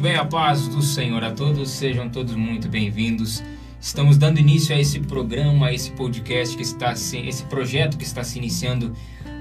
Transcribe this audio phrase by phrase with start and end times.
[0.00, 3.44] Muito bem, a paz do Senhor a todos, sejam todos muito bem-vindos.
[3.78, 8.04] Estamos dando início a esse programa, a esse podcast que está se, esse projeto que
[8.04, 8.94] está se iniciando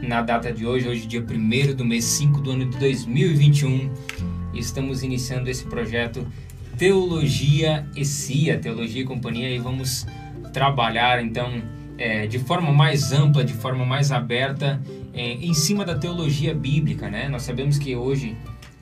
[0.04, 3.90] na data de hoje, hoje dia 1 do mês 5 do ano de 2021.
[4.54, 6.28] Estamos iniciando esse projeto
[6.78, 10.06] Teologia e CIA, Teologia e Companhia, e vamos
[10.52, 11.64] trabalhar então
[11.98, 14.82] é, de forma mais ampla, de forma mais aberta,
[15.14, 17.30] é, em cima da teologia bíblica, né?
[17.30, 18.36] Nós sabemos que hoje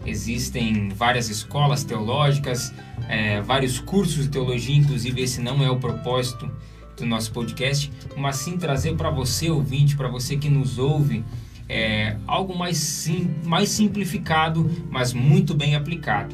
[0.08, 2.74] Existem várias escolas teológicas,
[3.10, 6.50] é, vários cursos de teologia, inclusive esse não é o propósito
[6.96, 11.26] do nosso podcast, mas sim trazer para você, ouvinte, para você que nos ouve,
[11.68, 16.34] é, algo mais, sim, mais simplificado, mas muito bem aplicado.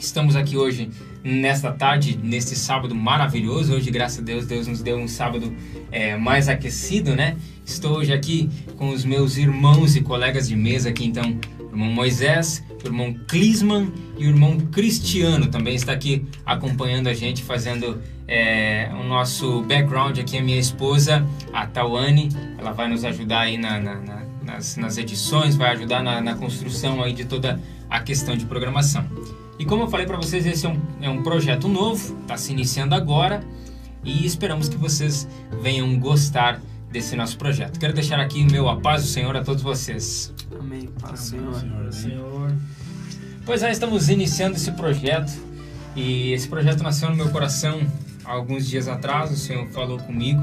[0.00, 0.90] Estamos aqui hoje,
[1.22, 3.74] nesta tarde, neste sábado maravilhoso.
[3.74, 5.52] Hoje, graças a Deus, Deus nos deu um sábado
[5.90, 7.36] é, mais aquecido, né?
[7.66, 11.38] Estou hoje aqui com os meus irmãos e colegas de mesa aqui, então,
[11.78, 17.42] irmão Moisés, o irmão Clisman e o irmão Cristiano também está aqui acompanhando a gente,
[17.42, 23.40] fazendo é, o nosso background aqui, a minha esposa, a Tawane, ela vai nos ajudar
[23.40, 28.00] aí na, na, na, nas, nas, edições, vai ajudar na, construção aí de toda a
[28.00, 29.08] questão de programação.
[29.58, 32.52] E como eu falei para vocês, esse é um, é um projeto novo, está se
[32.52, 33.42] iniciando agora
[34.04, 35.28] e esperamos que vocês
[35.62, 37.78] venham gostar desse nosso projeto.
[37.78, 40.32] Quero deixar aqui meu a paz do Senhor a todos vocês.
[40.56, 40.88] Amém.
[41.00, 41.54] Paz Senhor.
[41.54, 41.92] Senhor.
[41.92, 42.52] Senhor.
[43.44, 45.32] Pois é, estamos iniciando esse projeto
[45.96, 47.80] e esse projeto nasceu no meu coração
[48.24, 49.30] há alguns dias atrás.
[49.30, 50.42] O Senhor falou comigo,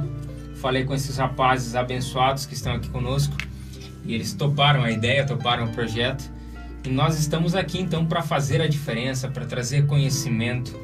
[0.56, 3.36] falei com esses rapazes abençoados que estão aqui conosco
[4.04, 6.30] e eles toparam a ideia, toparam o projeto.
[6.84, 10.76] E nós estamos aqui então para fazer a diferença, para trazer conhecimento.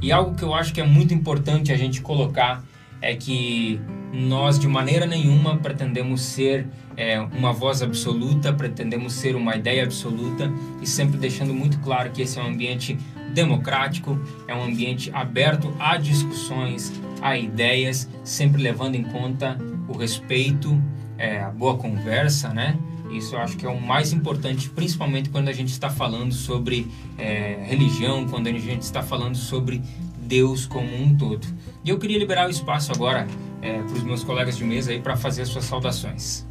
[0.00, 2.62] E algo que eu acho que é muito importante a gente colocar
[3.00, 3.80] é que
[4.12, 10.52] nós de maneira nenhuma pretendemos ser é, uma voz absoluta, pretendemos ser uma ideia absoluta
[10.82, 12.98] e sempre deixando muito claro que esse é um ambiente
[13.32, 19.58] democrático, é um ambiente aberto a discussões, a ideias, sempre levando em conta
[19.88, 20.80] o respeito,
[21.16, 22.78] é, a boa conversa, né?
[23.10, 26.90] Isso eu acho que é o mais importante, principalmente quando a gente está falando sobre
[27.18, 29.82] é, religião, quando a gente está falando sobre
[30.18, 31.46] Deus como um todo.
[31.84, 33.26] E eu queria liberar o espaço agora
[33.62, 36.44] é, para os meus colegas de mesa aí para fazer as suas saudações.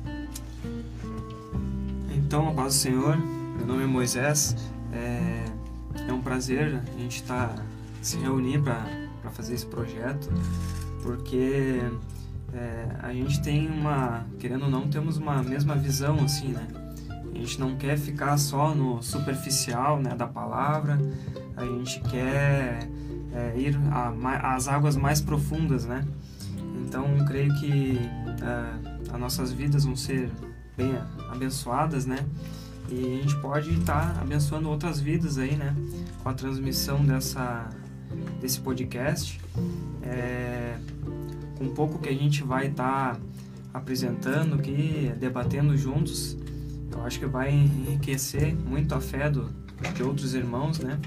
[2.16, 3.18] Então, a paz do Senhor,
[3.58, 4.56] meu nome é Moisés.
[4.94, 5.46] É,
[6.08, 7.64] é um prazer a gente estar tá,
[8.02, 8.86] se reunir para
[9.32, 10.30] fazer esse projeto,
[11.04, 11.82] porque
[12.54, 16.68] é, a gente tem uma, querendo ou não, temos uma mesma visão assim, né?
[17.34, 21.00] A gente não quer ficar só no superficial né, da palavra,
[21.56, 22.88] a gente quer
[23.34, 23.78] é, ir
[24.44, 26.06] às águas mais profundas, né?
[26.86, 27.98] Então, creio que
[28.42, 30.30] é, as nossas vidas vão ser
[30.76, 30.94] bem
[31.30, 32.26] abençoadas, né?
[32.90, 35.76] E a gente pode estar tá abençoando outras vidas aí, né?
[36.22, 37.70] Com a transmissão dessa,
[38.42, 39.40] desse podcast.
[40.04, 40.78] É,
[41.58, 43.22] com um pouco que a gente vai estar tá
[43.74, 46.38] apresentando aqui, debatendo juntos,
[46.92, 49.50] eu acho que vai enriquecer muito a fé do,
[49.96, 51.00] de outros irmãos, né?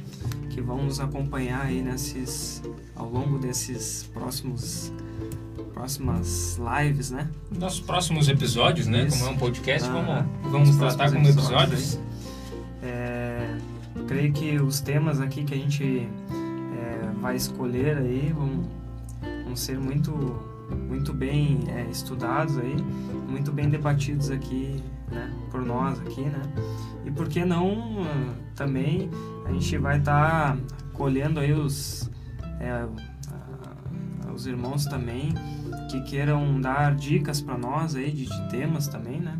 [0.51, 2.63] Que vão nos acompanhar aí nesses,
[2.95, 4.93] ao longo desses próximos
[5.75, 7.29] próximas lives, né?
[7.59, 9.07] Nossos próximos episódios, né?
[9.07, 9.19] Isso.
[9.19, 11.99] Como é um podcast, ah, vamos, vamos tratar como episódios.
[12.81, 13.57] É,
[14.07, 16.09] creio que os temas aqui que a gente
[16.79, 18.63] é, vai escolher aí vão,
[19.45, 20.13] vão ser muito,
[20.89, 22.77] muito bem é, estudados aí,
[23.29, 24.81] muito bem debatidos aqui,
[25.11, 25.35] né?
[25.51, 26.43] Por nós aqui, né?
[27.05, 28.07] E por que não
[28.55, 29.11] também
[29.45, 30.59] a gente vai estar tá
[30.93, 32.09] colhendo aí os
[32.61, 32.87] é,
[34.35, 35.33] os irmãos também
[35.91, 39.39] que queiram dar dicas para nós aí de, de, temas também, né?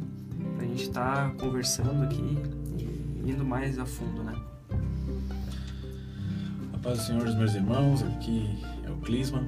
[0.57, 2.39] Pra gente estar tá conversando aqui
[2.79, 4.35] e indo mais a fundo, né?
[6.73, 9.47] A paz do Senhor, meus irmãos, aqui é o Clisman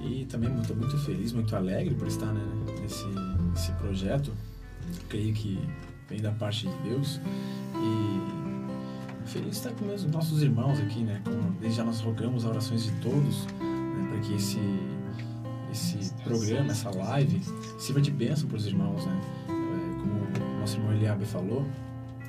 [0.00, 2.40] e também estou muito feliz, muito alegre por estar né,
[2.80, 3.06] nesse,
[3.50, 4.32] nesse projeto.
[5.08, 5.60] Creio que
[6.08, 7.20] vem da parte de Deus
[7.76, 11.20] e feliz estar com os nossos irmãos aqui, né?
[11.24, 13.69] Como desde já nós rogamos orações de todos para
[14.20, 14.58] que esse
[15.70, 17.40] esse programa, essa live,
[17.78, 19.20] sirva de bênção para os irmãos, né?
[19.48, 21.64] É, como o nosso irmão Eliabe falou,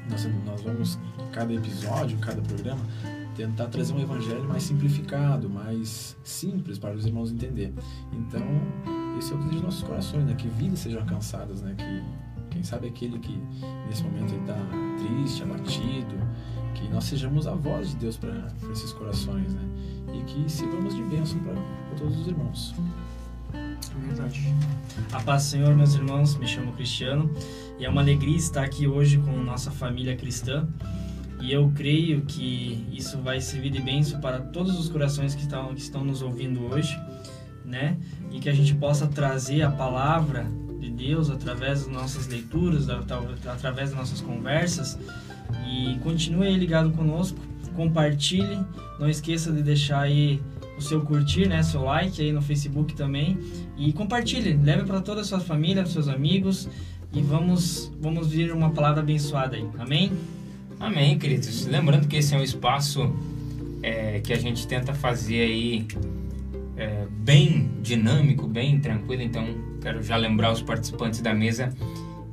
[0.10, 1.00] nós, nós vamos,
[1.32, 2.82] cada episódio, cada programa,
[3.36, 7.74] tentar trazer um evangelho mais simplificado, mais simples para os irmãos entender.
[8.14, 8.46] Então,
[9.18, 10.36] esse é o desejo dos nossos corações, né?
[10.36, 11.74] Que vidas sejam alcançadas, né?
[11.78, 13.42] Que, quem sabe aquele que
[13.88, 14.58] nesse momento está
[15.00, 16.16] triste, abatido,
[16.76, 19.62] que nós sejamos a voz de Deus para esses corações, né?
[20.14, 21.56] E que sirvamos de bênção para
[21.98, 22.76] todos os irmãos.
[24.08, 24.42] Verdade.
[25.12, 27.30] A paz do Senhor, meus irmãos, me chamo Cristiano
[27.80, 30.68] e é uma alegria estar aqui hoje com nossa família cristã
[31.42, 35.74] E eu creio que isso vai servir de bênção para todos os corações que estão,
[35.74, 36.98] que estão nos ouvindo hoje,
[37.66, 37.98] né?
[38.32, 40.46] E que a gente possa trazer a palavra
[40.80, 44.98] de Deus através das nossas leituras, através das nossas conversas.
[45.72, 47.40] E continue aí ligado conosco,
[47.76, 48.60] compartilhe,
[49.00, 50.42] não esqueça de deixar aí
[50.78, 53.38] o seu curtir, né, seu like aí no Facebook também
[53.78, 56.68] e compartilhe, leve para toda a sua família, seus amigos
[57.14, 59.66] e vamos vamos vir uma palavra abençoada aí.
[59.80, 60.12] Amém?
[60.80, 61.68] Amém, queridos.
[61.68, 63.14] Lembrando que esse é um espaço
[63.84, 65.88] é, que a gente tenta fazer aí
[66.76, 69.22] é, bem dinâmico, bem tranquilo.
[69.22, 69.46] Então,
[69.82, 71.72] quero já lembrar os participantes da mesa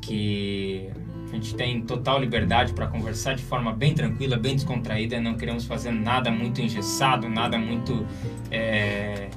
[0.00, 0.88] que
[1.30, 5.20] a gente tem total liberdade para conversar de forma bem tranquila, bem descontraída.
[5.20, 8.06] Não queremos fazer nada muito engessado, nada muito
[8.50, 9.28] é,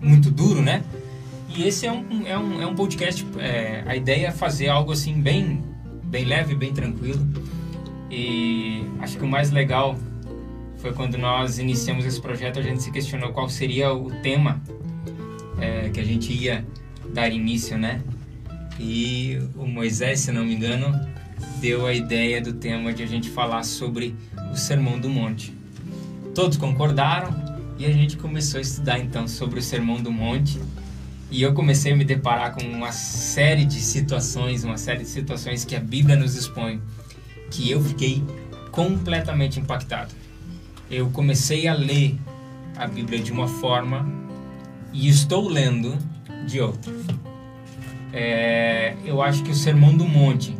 [0.00, 0.82] muito duro, né?
[1.48, 3.26] E esse é um, é um, é um podcast.
[3.38, 5.62] É, a ideia é fazer algo assim bem,
[6.04, 7.26] bem leve, bem tranquilo.
[8.10, 9.96] E acho que o mais legal
[10.76, 14.60] foi quando nós iniciamos esse projeto, a gente se questionou qual seria o tema
[15.60, 16.64] é, que a gente ia
[17.12, 18.02] dar início, né?
[18.82, 21.00] E o Moisés, se não me engano,
[21.60, 24.16] deu a ideia do tema de a gente falar sobre
[24.52, 25.54] o Sermão do Monte.
[26.34, 27.32] Todos concordaram
[27.78, 30.60] e a gente começou a estudar então sobre o Sermão do Monte.
[31.30, 35.64] E eu comecei a me deparar com uma série de situações, uma série de situações
[35.64, 36.82] que a Bíblia nos expõe,
[37.52, 38.22] que eu fiquei
[38.72, 40.12] completamente impactado.
[40.90, 42.16] Eu comecei a ler
[42.76, 44.04] a Bíblia de uma forma
[44.92, 45.96] e estou lendo
[46.48, 46.92] de outra.
[48.12, 50.54] É, eu acho que o Sermão do Monte,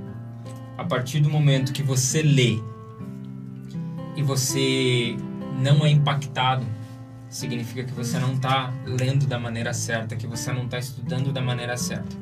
[0.79, 2.59] a partir do momento que você lê
[4.17, 5.17] e você
[5.61, 6.65] não é impactado,
[7.29, 11.43] significa que você não está lendo da maneira certa, que você não está estudando da
[11.43, 12.17] maneira certa.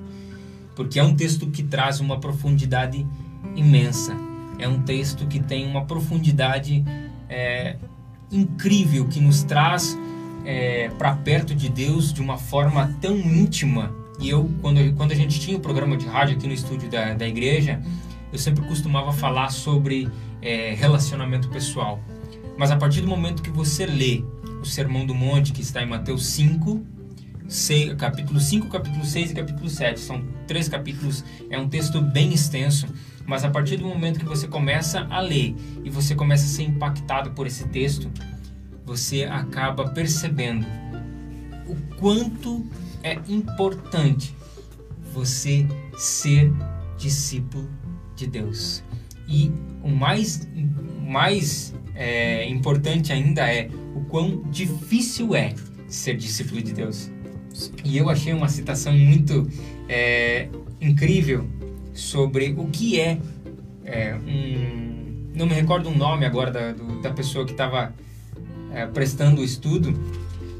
[0.74, 3.06] Porque é um texto que traz uma profundidade
[3.54, 4.16] imensa.
[4.58, 6.84] É um texto que tem uma profundidade
[7.28, 7.76] é,
[8.32, 9.96] incrível, que nos traz
[10.44, 15.14] é, para perto de Deus de uma forma tão íntima e eu, quando, quando a
[15.14, 17.80] gente tinha o programa de rádio aqui no estúdio da, da igreja,
[18.30, 20.08] eu sempre costumava falar sobre
[20.42, 21.98] é, relacionamento pessoal.
[22.56, 24.22] Mas a partir do momento que você lê
[24.60, 26.84] o Sermão do Monte, que está em Mateus 5,
[27.48, 32.32] 6, capítulo 5, capítulo 6 e capítulo 7, são três capítulos, é um texto bem
[32.32, 32.86] extenso,
[33.26, 36.64] mas a partir do momento que você começa a ler e você começa a ser
[36.64, 38.10] impactado por esse texto,
[38.84, 40.66] você acaba percebendo
[41.66, 42.66] o quanto
[43.02, 44.34] é importante
[45.12, 45.66] você
[45.96, 46.52] ser
[46.96, 47.68] discípulo
[48.14, 48.82] de Deus.
[49.26, 49.50] E
[49.82, 50.48] o mais,
[51.00, 55.54] mais é, importante ainda é o quão difícil é
[55.88, 57.10] ser discípulo de Deus.
[57.84, 59.48] E eu achei uma citação muito
[59.88, 60.48] é,
[60.80, 61.48] incrível
[61.92, 63.18] sobre o que é,
[63.84, 65.30] é, um.
[65.34, 67.94] Não me recordo o nome agora da, do, da pessoa que estava
[68.72, 69.92] é, prestando o estudo,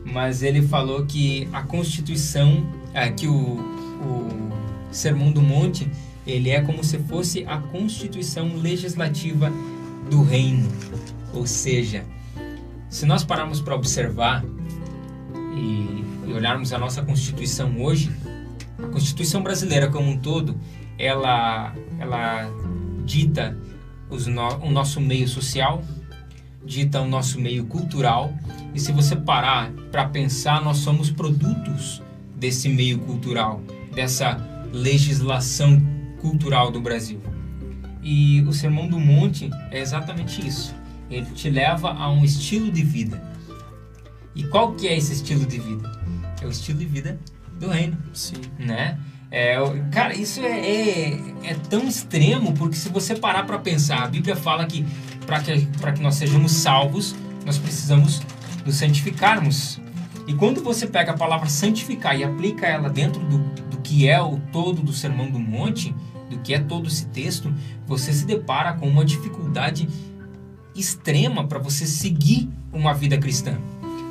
[0.04, 4.50] mas ele falou que a Constituição, é, que o, o
[4.90, 5.90] Sermão do Monte,
[6.26, 9.52] ele é como se fosse a Constituição legislativa
[10.10, 10.68] do reino.
[11.32, 12.04] Ou seja,
[12.88, 14.44] se nós pararmos para observar
[15.56, 18.10] e, e, olharmos a nossa Constituição hoje,
[18.78, 20.56] a Constituição brasileira como um todo,
[20.98, 22.50] ela, ela
[23.04, 23.56] dita
[24.10, 25.82] no, o nosso meio social,
[26.64, 28.32] dita o nosso meio cultural.
[28.74, 32.02] E se você parar para pensar, nós somos produtos
[32.36, 33.60] desse meio cultural,
[33.94, 34.38] dessa
[34.72, 35.80] legislação
[36.20, 37.20] cultural do Brasil.
[38.02, 40.74] E o Sermão do Monte é exatamente isso.
[41.10, 43.22] Ele te leva a um estilo de vida.
[44.34, 45.90] E qual que é esse estilo de vida?
[46.40, 47.18] É o estilo de vida
[47.58, 47.98] do reino.
[48.14, 48.40] Sim.
[48.58, 48.98] Né?
[49.30, 49.56] É,
[49.92, 54.34] cara, isso é, é, é, tão extremo porque se você parar para pensar, a Bíblia
[54.34, 54.84] fala que
[55.30, 57.14] para que, que nós sejamos salvos,
[57.46, 58.20] nós precisamos
[58.66, 59.80] nos santificarmos.
[60.26, 63.38] E quando você pega a palavra santificar e aplica ela dentro do,
[63.70, 65.94] do que é o todo do Sermão do Monte,
[66.28, 67.54] do que é todo esse texto,
[67.86, 69.88] você se depara com uma dificuldade
[70.74, 73.56] extrema para você seguir uma vida cristã.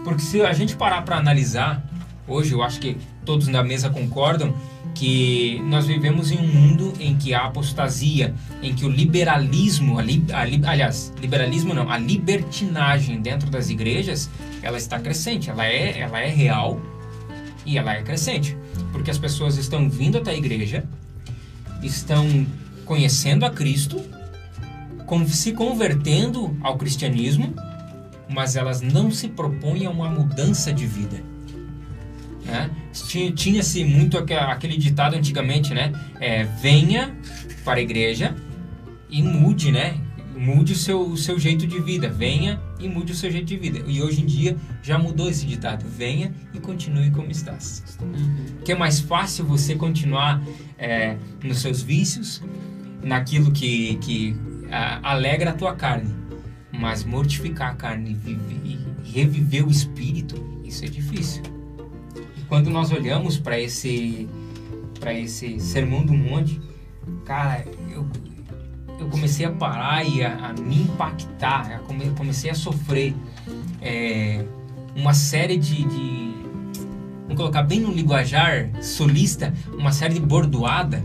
[0.05, 1.85] Porque se a gente parar para analisar,
[2.29, 2.95] hoje eu acho que
[3.29, 4.55] todos na mesa concordam,
[4.95, 10.01] que nós vivemos em um mundo em que a apostasia, em que o liberalismo, a
[10.01, 14.31] li, a li, aliás, liberalismo não, a libertinagem dentro das igrejas,
[14.63, 16.81] ela está crescente, ela é, ela é real
[17.67, 18.57] e ela é crescente,
[18.91, 20.83] porque as pessoas estão vindo até a igreja,
[21.83, 22.47] estão
[22.83, 24.01] conhecendo a Cristo,
[25.27, 27.53] se convertendo ao cristianismo,
[28.27, 31.29] mas elas não se propõem a uma mudança de vida
[32.45, 32.69] né?
[33.35, 35.91] Tinha-se muito aquele ditado antigamente, né?
[36.19, 37.15] É, venha
[37.63, 38.35] para a igreja
[39.09, 39.99] e mude, né?
[40.39, 42.09] mude o seu, o seu jeito de vida.
[42.09, 43.83] Venha e mude o seu jeito de vida.
[43.85, 45.85] E hoje em dia já mudou esse ditado.
[45.85, 47.83] Venha e continue como estás.
[48.63, 50.41] Que é mais fácil você continuar
[50.77, 52.41] é, nos seus vícios,
[53.03, 54.35] naquilo que, que
[54.71, 56.15] a, alegra a tua carne.
[56.71, 58.79] Mas mortificar a carne e, e
[59.11, 61.58] reviver o espírito, isso é difícil.
[62.49, 64.27] Quando nós olhamos para esse,
[64.99, 66.59] para esse sermão do monte,
[67.23, 68.07] cara, eu,
[68.99, 73.15] eu comecei a parar e a, a me impactar, eu comecei a sofrer
[73.79, 74.43] é,
[74.95, 76.33] uma série de, de,
[77.21, 81.03] vamos colocar bem no linguajar solista, uma série de bordoada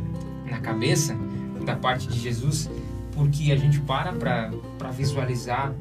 [0.50, 1.14] na cabeça
[1.62, 2.70] da parte de Jesus,
[3.12, 4.12] porque a gente para
[4.78, 5.74] para visualizar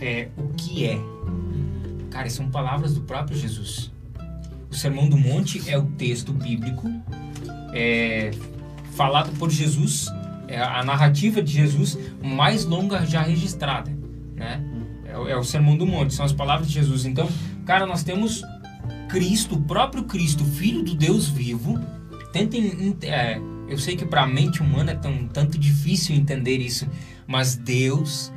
[0.00, 0.98] é, o que é.
[2.10, 3.93] Cara, são palavras do próprio Jesus.
[4.74, 6.90] O Sermão do Monte é o texto bíblico
[7.72, 8.32] é,
[8.96, 10.08] falado por Jesus
[10.48, 13.96] é a narrativa de Jesus mais longa já registrada,
[14.34, 14.60] né?
[15.04, 17.04] É, é, o Sermão do Monte, são as palavras de Jesus.
[17.04, 17.28] Então,
[17.64, 18.42] cara, nós temos
[19.08, 21.78] Cristo, o próprio Cristo, Filho do Deus vivo.
[22.32, 26.88] Tentem, é, eu sei que para a mente humana é tão, tanto difícil entender isso,
[27.28, 28.32] mas Deus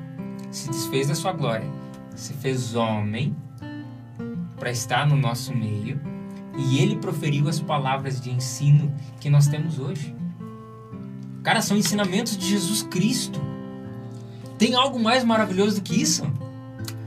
[0.52, 1.68] se desfez da sua glória,
[2.16, 3.36] se fez homem
[4.60, 6.00] para estar no nosso meio
[6.58, 10.14] e ele proferiu as palavras de ensino que nós temos hoje.
[11.44, 13.40] Cara, são ensinamentos de Jesus Cristo.
[14.58, 16.24] Tem algo mais maravilhoso do que isso?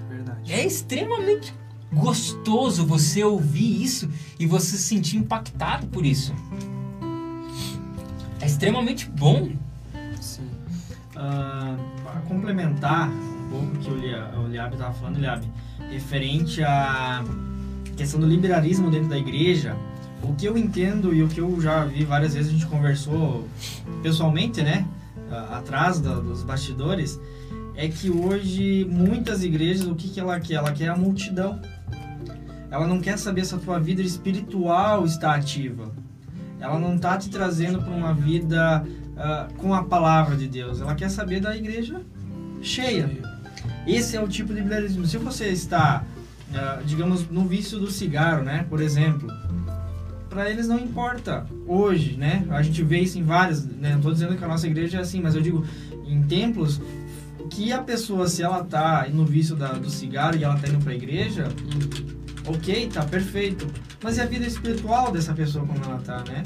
[0.09, 0.53] Verdade.
[0.53, 1.53] É extremamente
[1.93, 6.33] gostoso você ouvir isso e você se sentir impactado por isso.
[8.41, 9.51] É extremamente bom.
[10.21, 10.49] Sim.
[11.11, 15.45] Uh, para complementar um pouco o que o Liab estava falando, Liab,
[15.91, 17.25] referente à
[18.01, 19.77] questão do liberalismo dentro da igreja,
[20.23, 23.47] o que eu entendo e o que eu já vi várias vezes a gente conversou
[24.03, 24.87] pessoalmente, né,
[25.51, 27.21] atrás da, dos bastidores,
[27.75, 30.55] é que hoje muitas igrejas o que, que ela quer?
[30.55, 31.61] Ela quer a multidão.
[32.71, 35.93] Ela não quer saber se a tua vida espiritual está ativa.
[36.59, 40.81] Ela não está te trazendo para uma vida uh, com a palavra de Deus.
[40.81, 42.01] Ela quer saber da igreja
[42.63, 43.11] cheia.
[43.87, 45.07] Esse é o tipo de liberalismo.
[45.07, 46.05] Se você está,
[46.51, 49.29] uh, digamos, no vício do cigarro, né, por exemplo,
[50.31, 52.47] para eles não importa hoje, né?
[52.51, 53.91] A gente vê isso em várias, né?
[53.91, 55.67] Não estou dizendo que a nossa igreja é assim, mas eu digo
[56.07, 56.81] em templos
[57.51, 60.79] que a pessoa, se ela tá no vício da, do cigarro e ela tá indo
[60.79, 61.49] para a igreja,
[62.47, 63.67] ok, tá perfeito.
[64.03, 66.45] Mas e a vida espiritual dessa pessoa como ela tá, né?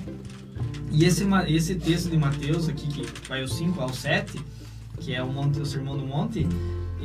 [0.90, 4.40] E esse, esse texto de Mateus aqui, que vai o 5 ao 7,
[5.00, 6.48] que é o, monte, o Sermão do Monte,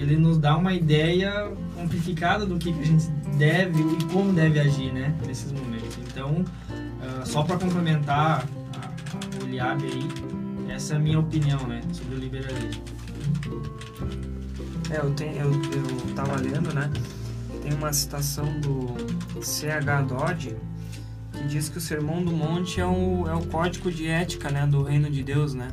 [0.02, 1.52] ele nos dá uma ideia
[1.82, 5.14] amplificada do que, que a gente deve e como deve agir, né?
[5.26, 5.98] Nesses momentos.
[6.08, 8.46] Então, uh, só para complementar
[9.42, 11.82] o Liab aí, essa é a minha opinião, né?
[11.92, 12.84] Sobre o liberalismo.
[14.92, 16.90] É, eu, tenho, eu, eu tava lendo, né?
[17.62, 20.02] Tem uma citação do C.H.
[20.04, 20.56] Dodge
[21.32, 24.66] que diz que o Sermão do Monte é o, é o código de ética, né?
[24.66, 25.70] Do reino de Deus, né?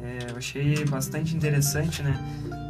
[0.00, 2.16] É, eu achei bastante interessante, né?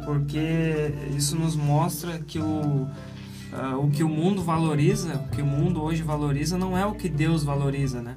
[0.09, 5.45] Porque isso nos mostra que o, uh, o que o mundo valoriza, o que o
[5.45, 8.15] mundo hoje valoriza, não é o que Deus valoriza, né?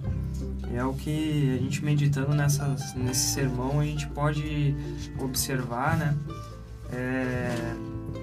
[0.73, 4.75] É o que a gente meditando nessa, nesse sermão a gente pode
[5.19, 6.17] observar, né?
[6.91, 7.75] É,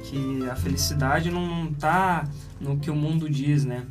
[0.06, 2.28] que a felicidade não está
[2.60, 3.86] no que o mundo diz, né?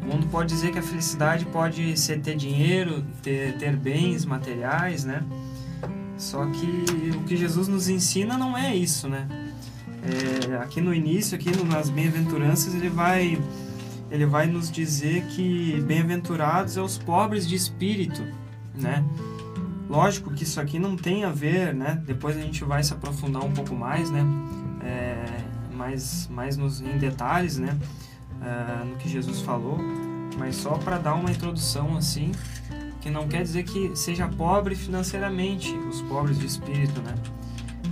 [0.00, 5.04] O mundo pode dizer que a felicidade pode ser ter dinheiro, ter, ter bens materiais,
[5.04, 5.22] né?
[6.22, 9.26] Só que o que Jesus nos ensina não é isso, né?
[10.04, 13.42] É, aqui no início, aqui nas bem-aventuranças, ele vai
[14.08, 18.22] ele vai nos dizer que bem-aventurados é os pobres de espírito,
[18.72, 19.04] né?
[19.88, 22.00] Lógico que isso aqui não tem a ver, né?
[22.06, 24.24] Depois a gente vai se aprofundar um pouco mais, né?
[24.80, 25.24] É,
[25.74, 27.76] mais mais nos, em detalhes, né?
[28.40, 29.76] É, no que Jesus falou,
[30.38, 32.30] mas só para dar uma introdução assim,
[33.02, 37.14] que não quer dizer que seja pobre financeiramente, os pobres de espírito, né?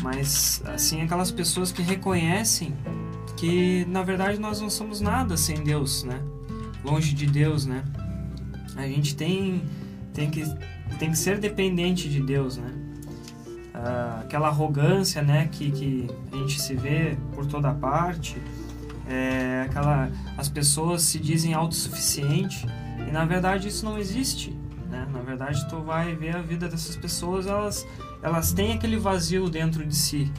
[0.02, 2.75] mas assim aquelas pessoas que reconhecem
[3.37, 6.21] que na verdade nós não somos nada sem Deus, né?
[6.85, 7.83] Longe de Deus, né?
[8.76, 9.62] A gente tem
[10.12, 10.45] tem que
[10.99, 12.71] tem que ser dependente de Deus, né?
[13.75, 18.37] Ah, aquela arrogância, né, que, que a gente se vê por toda parte,
[19.09, 22.67] é, aquela as pessoas se dizem autossuficiente
[23.09, 24.55] e na verdade isso não existe,
[24.90, 25.06] né?
[25.11, 27.87] Na verdade tu vai ver a vida dessas pessoas, elas
[28.23, 30.30] elas têm aquele vazio dentro de si,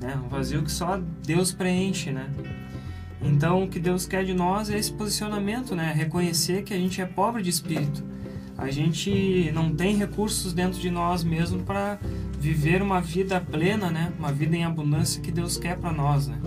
[0.00, 0.18] né?
[0.24, 2.28] Um vazio que só Deus preenche, né?
[3.22, 5.92] Então, o que Deus quer de nós é esse posicionamento, né?
[5.96, 8.04] Reconhecer que a gente é pobre de espírito.
[8.56, 11.98] A gente não tem recursos dentro de nós mesmo para
[12.38, 14.12] viver uma vida plena, né?
[14.18, 16.38] Uma vida em abundância que Deus quer para nós, né?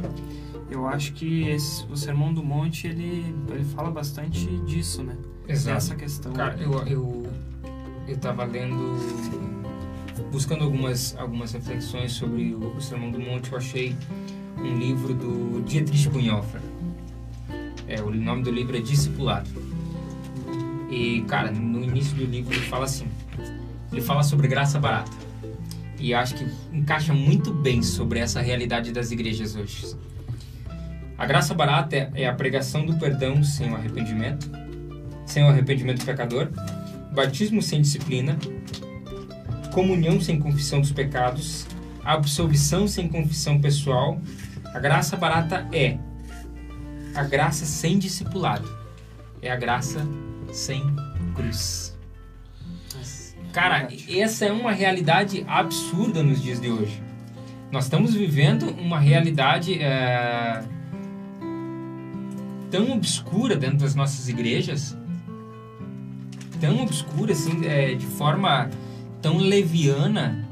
[0.69, 5.17] Eu acho que esse, o Sermão do Monte ele, ele fala bastante disso, né?
[5.47, 5.75] Exato.
[5.75, 6.33] Dessa questão.
[6.33, 7.26] Cara, eu, eu,
[8.07, 8.95] eu tava lendo,
[10.31, 13.95] buscando algumas, algumas reflexões sobre o, o Sermão do Monte, eu achei
[14.57, 16.61] um livro do Dietrich Bonhoeffer.
[17.87, 19.49] É, o nome do livro é Discipulado.
[20.89, 23.07] E, cara, no início do livro ele fala assim,
[23.91, 25.11] ele fala sobre graça barata.
[25.99, 29.95] E acho que encaixa muito bem sobre essa realidade das igrejas hoje.
[31.17, 34.49] A graça barata é, é a pregação do perdão sem o arrependimento,
[35.25, 36.49] sem o arrependimento pecador,
[37.17, 38.37] batismo sem disciplina,
[39.73, 41.65] comunhão sem confissão dos pecados,
[42.05, 44.21] absolvição sem confissão pessoal.
[44.71, 45.97] A graça barata é
[47.15, 48.69] a graça sem discipulado,
[49.41, 50.07] é a graça
[50.53, 50.83] sem
[51.33, 51.97] cruz.
[53.51, 57.01] Cara, essa é uma realidade absurda nos dias de hoje.
[57.71, 60.63] Nós estamos vivendo uma realidade é,
[62.69, 64.95] tão obscura dentro das nossas igrejas,
[66.59, 68.69] tão obscura assim, é, de forma
[69.21, 70.47] tão leviana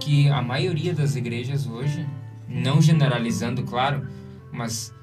[0.00, 2.06] que a maioria das igrejas hoje,
[2.48, 4.06] não generalizando, claro,
[4.52, 4.94] mas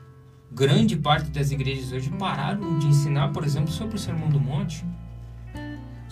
[0.52, 4.86] grande parte das igrejas hoje pararam de ensinar, por exemplo, sobre o Sermão do Monte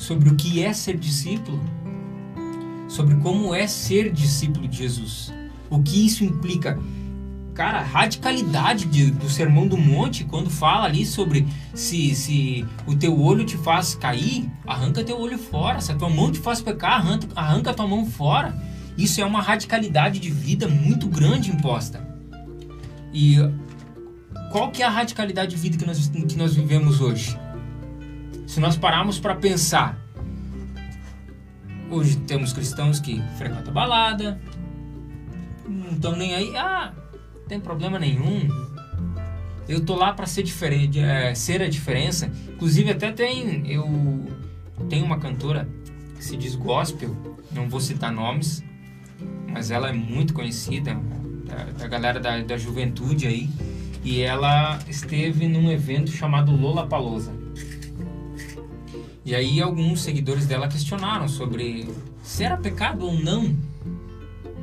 [0.01, 1.59] sobre o que é ser discípulo,
[2.89, 5.31] sobre como é ser discípulo de Jesus,
[5.69, 6.79] o que isso implica.
[7.61, 12.95] Cara, a radicalidade de, do Sermão do Monte, quando fala ali sobre se, se o
[12.95, 15.79] teu olho te faz cair, arranca teu olho fora.
[15.79, 18.51] Se a tua mão te faz pecar, arranca, arranca tua mão fora.
[18.97, 22.03] Isso é uma radicalidade de vida muito grande imposta.
[23.13, 23.37] E
[24.51, 27.37] qual que é a radicalidade de vida que nós, que nós vivemos hoje?
[28.47, 29.99] Se nós pararmos para pensar,
[31.91, 34.41] hoje temos cristãos que frequentam balada,
[35.69, 36.93] não estão nem aí, ah,
[37.51, 38.47] tem problema nenhum.
[39.67, 42.31] Eu tô lá para ser diferente, é, ser a diferença.
[42.47, 44.25] Inclusive até tem eu
[44.89, 45.67] tenho uma cantora
[46.15, 47.13] que se diz gospel,
[47.51, 48.63] não vou citar nomes,
[49.49, 50.97] mas ela é muito conhecida
[51.45, 53.49] da, da galera da, da juventude aí
[54.01, 57.33] e ela esteve num evento chamado Lola Palosa.
[59.25, 61.89] E aí alguns seguidores dela questionaram sobre
[62.23, 63.53] se era pecado ou não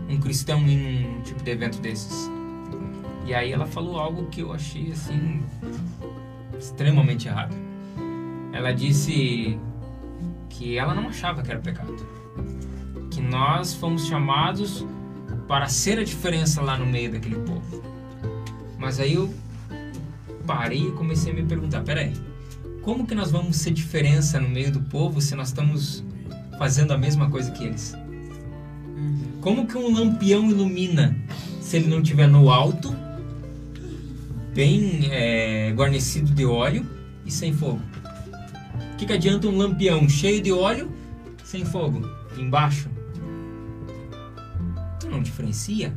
[0.09, 2.38] um cristão ir num tipo de evento desses.
[3.29, 5.43] E aí ela falou algo que eu achei assim
[6.59, 7.55] extremamente errado.
[8.55, 9.59] Ela disse
[10.49, 11.95] que ela não achava que era pecado.
[13.11, 14.87] Que nós fomos chamados
[15.47, 17.83] para ser a diferença lá no meio daquele povo.
[18.79, 19.33] Mas aí eu
[20.47, 22.15] parei e comecei a me perguntar, peraí,
[22.81, 26.03] como que nós vamos ser diferença no meio do povo se nós estamos
[26.59, 27.95] fazendo a mesma coisa que eles?
[29.43, 31.15] Como que um lampião ilumina
[31.61, 32.97] se ele não estiver no alto,
[34.59, 36.85] bem é, guarnecido de óleo
[37.25, 37.81] e sem fogo?
[38.93, 40.91] O que, que adianta um lampião cheio de óleo
[41.45, 42.03] sem fogo
[42.37, 42.91] embaixo?
[45.09, 45.95] Não diferencia.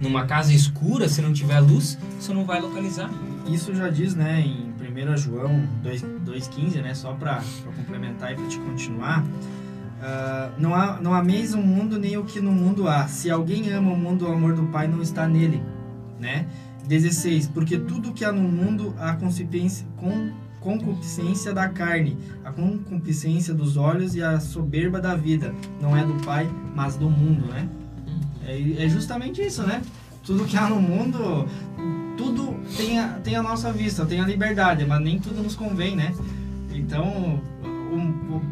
[0.00, 3.10] Numa casa escura, se não tiver luz, você não vai localizar.
[3.48, 6.94] Isso já diz, né, em 1 João 2,15, né?
[6.94, 7.42] Só para
[7.76, 9.24] complementar e para te continuar.
[9.24, 13.08] Uh, não, há, não ameis o mundo nem o que no mundo há.
[13.08, 15.60] Se alguém ama o mundo, o amor do Pai não está nele,
[16.20, 16.46] né?
[16.86, 17.48] 16.
[17.48, 23.76] Porque tudo que há no mundo, a concupiscência, com, concupiscência da carne, a concupiscência dos
[23.76, 27.68] olhos e a soberba da vida, não é do Pai, mas do mundo, né?
[28.46, 29.82] É, é justamente isso, né?
[30.22, 31.46] Tudo que há no mundo,
[32.16, 35.94] tudo tem a, tem a nossa vista, tem a liberdade, mas nem tudo nos convém,
[35.94, 36.14] né?
[36.72, 37.40] Então,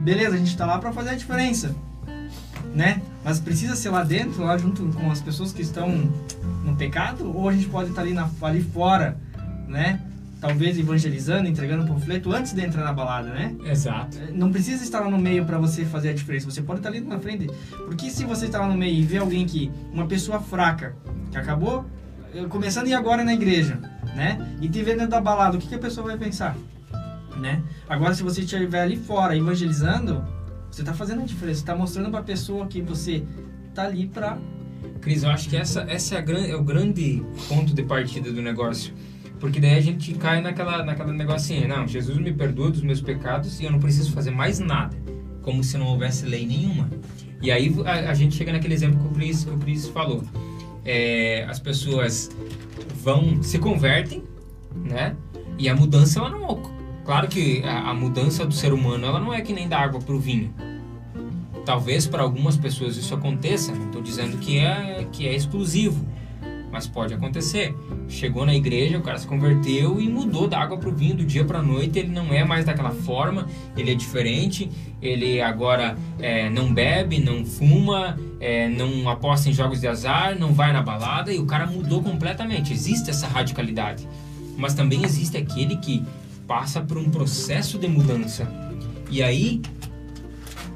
[0.03, 1.75] beleza, a gente tá lá para fazer a diferença,
[2.75, 3.01] né?
[3.25, 5.89] Mas precisa ser lá dentro, lá junto com as pessoas que estão
[6.65, 9.17] no pecado, ou a gente pode estar ali, na, ali fora,
[9.69, 10.01] né?
[10.41, 13.55] Talvez evangelizando, entregando um panfleto antes de entrar na balada, né?
[13.65, 14.19] Exato.
[14.33, 16.51] Não precisa estar lá no meio para você fazer a diferença.
[16.51, 17.49] Você pode estar ali na frente.
[17.87, 20.97] Porque se você está lá no meio e vê alguém que, uma pessoa fraca,
[21.31, 21.87] que acabou
[22.49, 23.79] começando e agora na igreja,
[24.17, 24.57] né?
[24.61, 26.57] E te vendo dentro da balada, o que, que a pessoa vai pensar?
[27.37, 27.63] Né?
[27.89, 30.25] Agora, se você estiver ali fora evangelizando,
[30.75, 33.23] você está fazendo a diferença, está mostrando para a pessoa que você
[33.69, 34.39] está ali para.
[35.01, 38.43] Cris, eu acho que essa, essa é, a, é o grande ponto de partida do
[38.43, 38.93] negócio.
[39.39, 43.61] Porque daí a gente cai naquela, naquela negocinho, não, Jesus me perdoa dos meus pecados
[43.61, 44.97] e eu não preciso fazer mais nada,
[45.43, 46.89] como se não houvesse lei nenhuma.
[47.41, 50.23] E aí a, a gente chega naquele exemplo que o Cris, que o Cris falou
[50.85, 52.31] é, as pessoas
[53.03, 54.25] vão se convertem,
[54.75, 55.17] né?
[55.59, 56.47] E a mudança ela não,
[57.05, 60.15] claro que a, mudança do ser humano ela não é que nem da água para
[60.15, 60.53] o vinho.
[61.65, 66.05] Talvez para algumas pessoas isso aconteça, não estou dizendo que é, que é exclusivo,
[66.73, 67.77] mas pode acontecer.
[68.09, 71.25] Chegou na igreja, o cara se converteu e mudou da água para o vinho do
[71.25, 71.99] dia para a noite.
[71.99, 74.71] Ele não é mais daquela forma, ele é diferente.
[75.01, 80.55] Ele agora é, não bebe, não fuma, é, não aposta em jogos de azar, não
[80.55, 82.73] vai na balada e o cara mudou completamente.
[82.73, 84.09] Existe essa radicalidade,
[84.57, 86.03] mas também existe aquele que
[86.53, 88.47] passa por um processo de mudança.
[89.11, 89.63] E aí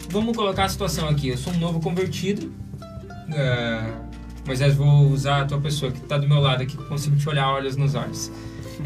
[0.09, 1.29] vamos colocar a situação aqui.
[1.29, 2.47] Eu sou um novo convertido.
[2.47, 4.07] Uh,
[4.47, 7.29] Moisés, vou usar a tua pessoa que está do meu lado aqui, que consigo te
[7.29, 8.33] olhar olhos nos olhos.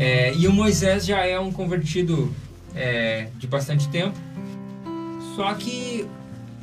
[0.00, 2.34] É, e o Moisés já é um convertido
[2.74, 4.18] é, de bastante tempo.
[5.36, 6.04] Só que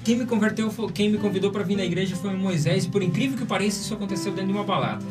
[0.03, 2.85] quem me converteu, quem me convidou para vir na igreja foi o Moisés.
[2.85, 5.05] Por incrível que pareça, isso aconteceu dentro de uma balada.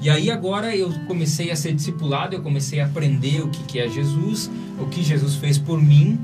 [0.00, 3.78] E aí agora eu comecei a ser discipulado, eu comecei a aprender o que, que
[3.78, 6.18] é Jesus, o que Jesus fez por mim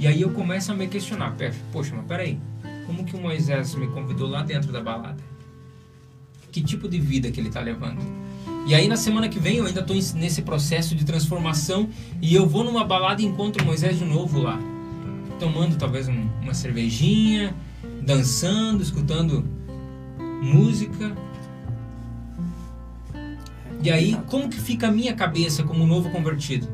[0.00, 1.36] e aí eu começo a me questionar,
[1.70, 2.38] poxa, mas peraí,
[2.86, 5.22] como que o Moisés me convidou lá dentro da balada?
[6.50, 8.00] Que tipo de vida que ele está levando?
[8.66, 11.86] E aí na semana que vem eu ainda estou nesse processo de transformação
[12.22, 14.58] e eu vou numa balada e encontro Moisés de novo lá,
[15.38, 17.54] tomando talvez um, uma cervejinha,
[18.00, 19.44] dançando, escutando
[20.42, 21.14] música.
[23.82, 26.68] E aí como que fica a minha cabeça como novo convertido?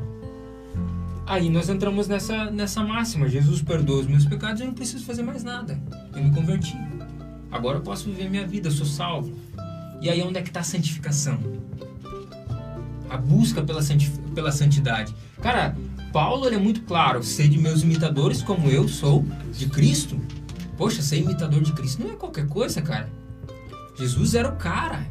[1.27, 5.23] Aí nós entramos nessa, nessa máxima: Jesus perdoa os meus pecados, eu não preciso fazer
[5.23, 5.81] mais nada.
[6.14, 6.77] Eu me converti.
[7.51, 9.35] Agora eu posso viver minha vida, eu sou salvo.
[10.01, 11.38] E aí onde é que está a santificação?
[13.09, 13.81] A busca pela,
[14.35, 15.14] pela santidade.
[15.40, 15.77] Cara,
[16.12, 20.21] Paulo é muito claro: ser de meus imitadores como eu sou de Cristo.
[20.77, 23.09] Poxa, ser imitador de Cristo não é qualquer coisa, cara.
[23.97, 25.07] Jesus era o cara.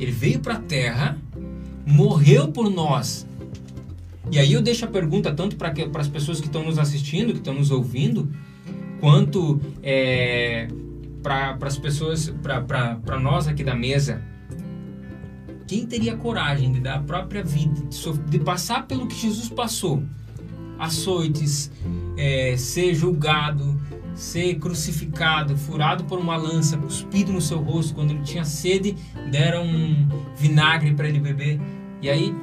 [0.00, 1.16] Ele veio para a terra,
[1.86, 3.28] morreu por nós
[4.30, 7.38] e aí eu deixo a pergunta tanto para as pessoas que estão nos assistindo, que
[7.38, 8.30] estão nos ouvindo,
[9.00, 10.68] quanto é,
[11.20, 14.22] para as pessoas, para nós aqui da mesa.
[15.66, 20.02] Quem teria coragem de dar a própria vida, de, de passar pelo que Jesus passou?
[20.78, 21.70] Açoites,
[22.16, 23.80] é, ser julgado,
[24.14, 27.94] ser crucificado, furado por uma lança, cuspido no seu rosto.
[27.94, 28.96] Quando ele tinha sede,
[29.30, 31.60] deram um vinagre para ele beber.
[32.02, 32.34] E aí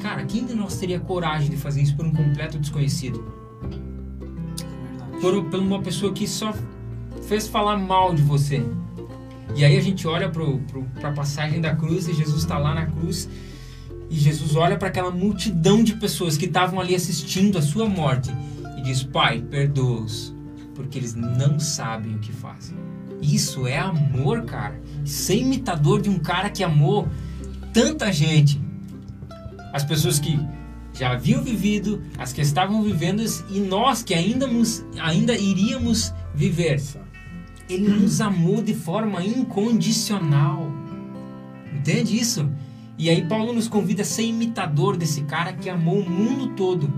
[0.00, 3.24] Cara, quem de nós teria coragem de fazer isso por um completo desconhecido?
[5.20, 6.54] Por, por uma pessoa que só
[7.26, 8.62] fez falar mal de você.
[9.54, 12.86] E aí a gente olha para a passagem da cruz e Jesus está lá na
[12.86, 13.28] cruz
[14.10, 18.30] e Jesus olha para aquela multidão de pessoas que estavam ali assistindo a sua morte
[18.76, 20.34] e diz: Pai, perdoa-os,
[20.76, 22.76] porque eles não sabem o que fazem.
[23.20, 24.80] Isso é amor, cara.
[25.04, 27.08] Ser imitador de um cara que amou
[27.72, 28.60] tanta gente
[29.76, 30.38] as pessoas que
[30.94, 34.48] já haviam vivido, as que estavam vivendo e nós que ainda,
[34.98, 36.82] ainda iríamos viver.
[37.68, 40.72] Ele nos amou de forma incondicional.
[41.74, 42.48] Entende isso?
[42.96, 46.90] E aí Paulo nos convida a ser imitador desse cara que amou o mundo todo.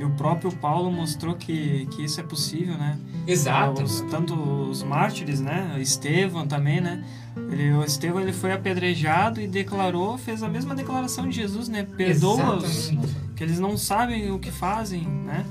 [0.00, 2.98] E o próprio Paulo mostrou que, que isso é possível, né?
[3.26, 3.82] Exato.
[3.82, 5.76] Os, tanto os mártires, né?
[5.78, 7.04] Estevão também, né?
[7.50, 11.82] Ele, o Estevão ele foi apedrejado e declarou, fez a mesma declaração de Jesus, né?
[11.82, 12.90] Perdoa-os,
[13.36, 15.44] que eles não sabem o que fazem, né?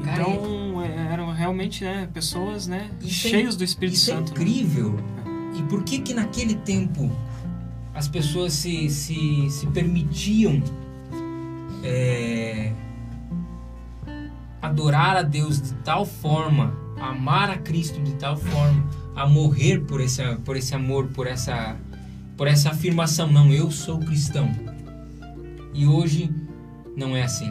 [0.00, 4.30] Então é, eram realmente né, pessoas né, é cheias do Espírito isso é Santo.
[4.30, 4.98] É incrível.
[5.58, 7.12] E por que que naquele tempo
[7.92, 10.62] as pessoas se, se, se permitiam
[11.82, 12.72] é,
[14.64, 20.00] adorar a Deus de tal forma, amar a Cristo de tal forma, a morrer por
[20.00, 21.76] esse, por esse amor, por essa,
[22.36, 24.50] por essa afirmação, não, eu sou cristão.
[25.74, 26.34] E hoje
[26.96, 27.50] não é assim.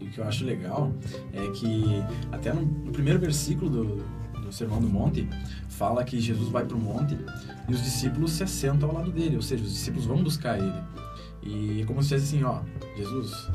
[0.00, 0.92] E o que eu acho legal
[1.32, 3.96] é que até no, primeiro versículo do,
[4.40, 5.28] do Sermão do Monte
[5.68, 7.18] fala que Jesus vai para o monte
[7.68, 10.82] e os discípulos se assentam ao lado dele, ou seja, os discípulos vão buscar ele.
[11.42, 12.60] E é como se fosse assim, ó,
[12.96, 13.48] Jesus,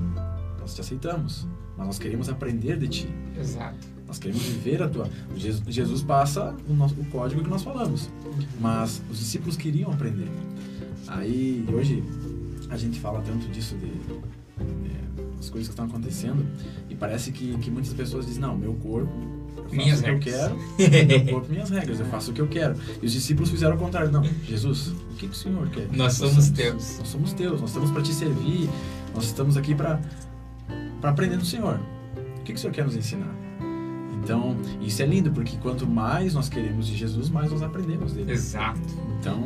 [0.59, 3.09] nós te aceitamos, mas nós queremos aprender de ti.
[3.39, 3.95] Exato.
[4.07, 5.09] Nós queremos viver a tua.
[5.35, 8.09] Jesus passa o, nosso, o código que nós falamos,
[8.59, 10.29] mas os discípulos queriam aprender.
[11.07, 12.03] Aí hoje
[12.69, 16.45] a gente fala tanto disso de, é, as coisas que estão acontecendo
[16.89, 19.11] e parece que, que muitas pessoas dizem não, meu corpo
[19.71, 20.23] minhas regras.
[20.23, 20.57] que eu quero,
[21.07, 22.75] meu corpo, minhas regras, eu faço o que eu quero.
[23.01, 24.11] E os discípulos fizeram o contrário.
[24.11, 25.87] Não, Jesus, o que, que o Senhor quer?
[25.91, 26.99] Nós somos teus.
[26.99, 28.69] Nós somos teus, nós estamos para te servir,
[29.13, 29.99] nós estamos aqui para
[31.05, 31.79] para aprender do Senhor.
[32.39, 33.29] O que, que o Senhor quer nos ensinar?
[34.23, 38.31] Então, isso é lindo, porque quanto mais nós queremos de Jesus, mais nós aprendemos dele.
[38.31, 38.79] Exato.
[39.19, 39.39] Então,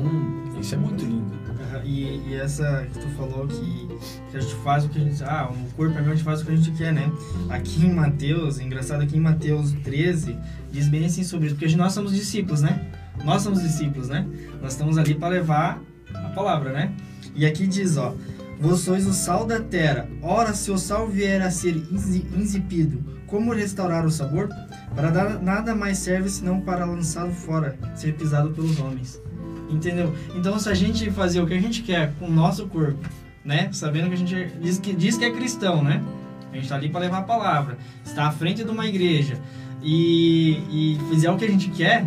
[0.57, 1.37] isso é muito lindo.
[1.61, 3.87] Aham, E, e essa que tu falou que,
[4.31, 5.21] que a gente faz o que a gente.
[5.21, 7.11] Ah, o corpo é meu, a gente faz o que a gente quer, né?
[7.49, 10.37] Aqui em Mateus, engraçado, aqui em Mateus 13,
[10.71, 12.89] diz bem assim sobre isso, porque nós somos discípulos, né?
[13.25, 14.25] Nós somos discípulos, né?
[14.61, 15.81] Nós estamos ali para levar
[16.13, 16.93] a palavra, né?
[17.35, 18.15] E aqui diz, ó.
[18.59, 20.07] Vós sois o sal da terra.
[20.21, 24.49] Ora, se o sal vier a ser insi- insípido, como restaurar o sabor?
[24.95, 29.21] Para dar nada mais serve senão para lançá-lo fora, ser pisado pelos homens.
[29.69, 30.13] Entendeu?
[30.35, 32.99] Então, se a gente fazer o que a gente quer com o nosso corpo,
[33.45, 33.69] né?
[33.71, 36.03] Sabendo que a gente é- diz que, diz que é cristão, né?
[36.51, 39.37] A gente está ali para levar a palavra, está à frente de uma igreja
[39.81, 40.57] e,
[40.97, 42.03] e fizer o que a gente quer,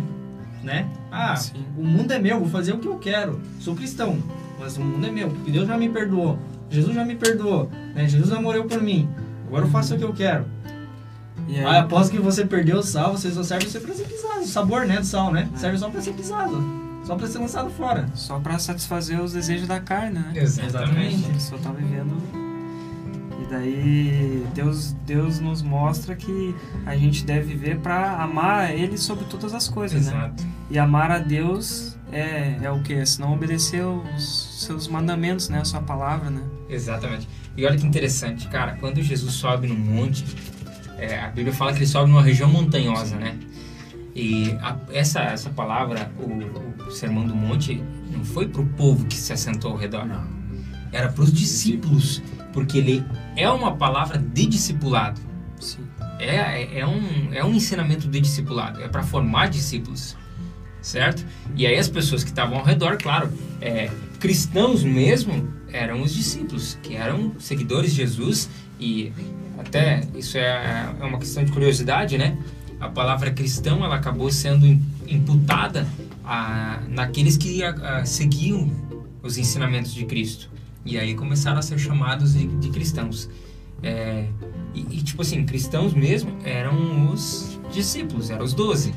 [0.61, 0.87] né?
[1.09, 1.65] Ah, Sim.
[1.77, 3.39] o mundo é meu, vou fazer o que eu quero.
[3.59, 4.17] Sou cristão,
[4.63, 6.39] mas o mundo é meu, porque Deus já me perdoou.
[6.69, 8.07] Jesus já me perdoou, né?
[8.07, 9.09] Jesus já morreu por mim.
[9.47, 10.45] Agora eu faço o que eu quero.
[11.47, 14.39] E aí, Ah, após que você perdeu o sal, você só serve para ser pisado.
[14.41, 15.49] O sabor, né, do sal, né?
[15.55, 16.63] Serve só para ser pisado.
[17.03, 18.05] Só para ser lançado fora.
[18.15, 20.31] só para satisfazer os desejos da carne, né?
[20.35, 21.25] Exatamente.
[21.29, 22.15] Ele só tá vivendo.
[23.41, 29.25] E daí Deus, Deus nos mostra que a gente deve viver para amar Ele sobre
[29.25, 30.13] todas as coisas, né?
[30.13, 30.43] Exato.
[30.69, 33.05] E amar a Deus é, é o que?
[33.05, 35.59] Se não obedecer os seus mandamentos, né?
[35.59, 36.41] A sua palavra, né?
[36.69, 37.27] Exatamente.
[37.57, 40.23] E olha que interessante, cara, quando Jesus sobe no monte,
[40.97, 43.37] é, a Bíblia fala que ele sobe numa região montanhosa, né?
[44.15, 49.05] E a- essa, essa palavra, o, o Sermão do Monte, não foi para o povo
[49.05, 50.23] que se assentou ao redor, Não.
[50.91, 52.21] era para os discípulos,
[52.53, 53.03] porque ele
[53.35, 55.19] é uma palavra de discipulado.
[55.59, 55.81] Sim.
[56.19, 60.15] É, é, é um, é um ensinamento de discipulado, é para formar discípulos,
[60.81, 61.25] certo?
[61.55, 63.89] E aí as pessoas que estavam ao redor, claro, é,
[64.19, 69.11] cristãos mesmo, eram os discípulos, que eram seguidores de Jesus e
[69.57, 72.37] até isso é, é uma questão de curiosidade, né?
[72.79, 75.87] A palavra cristão ela acabou sendo im- imputada
[76.23, 78.71] a, naqueles que a, a, seguiam
[79.21, 80.49] os ensinamentos de Cristo.
[80.85, 83.29] E aí começaram a ser chamados de, de cristãos.
[83.81, 84.27] É,
[84.73, 88.93] e, e, tipo assim, cristãos mesmo eram os discípulos, eram os doze.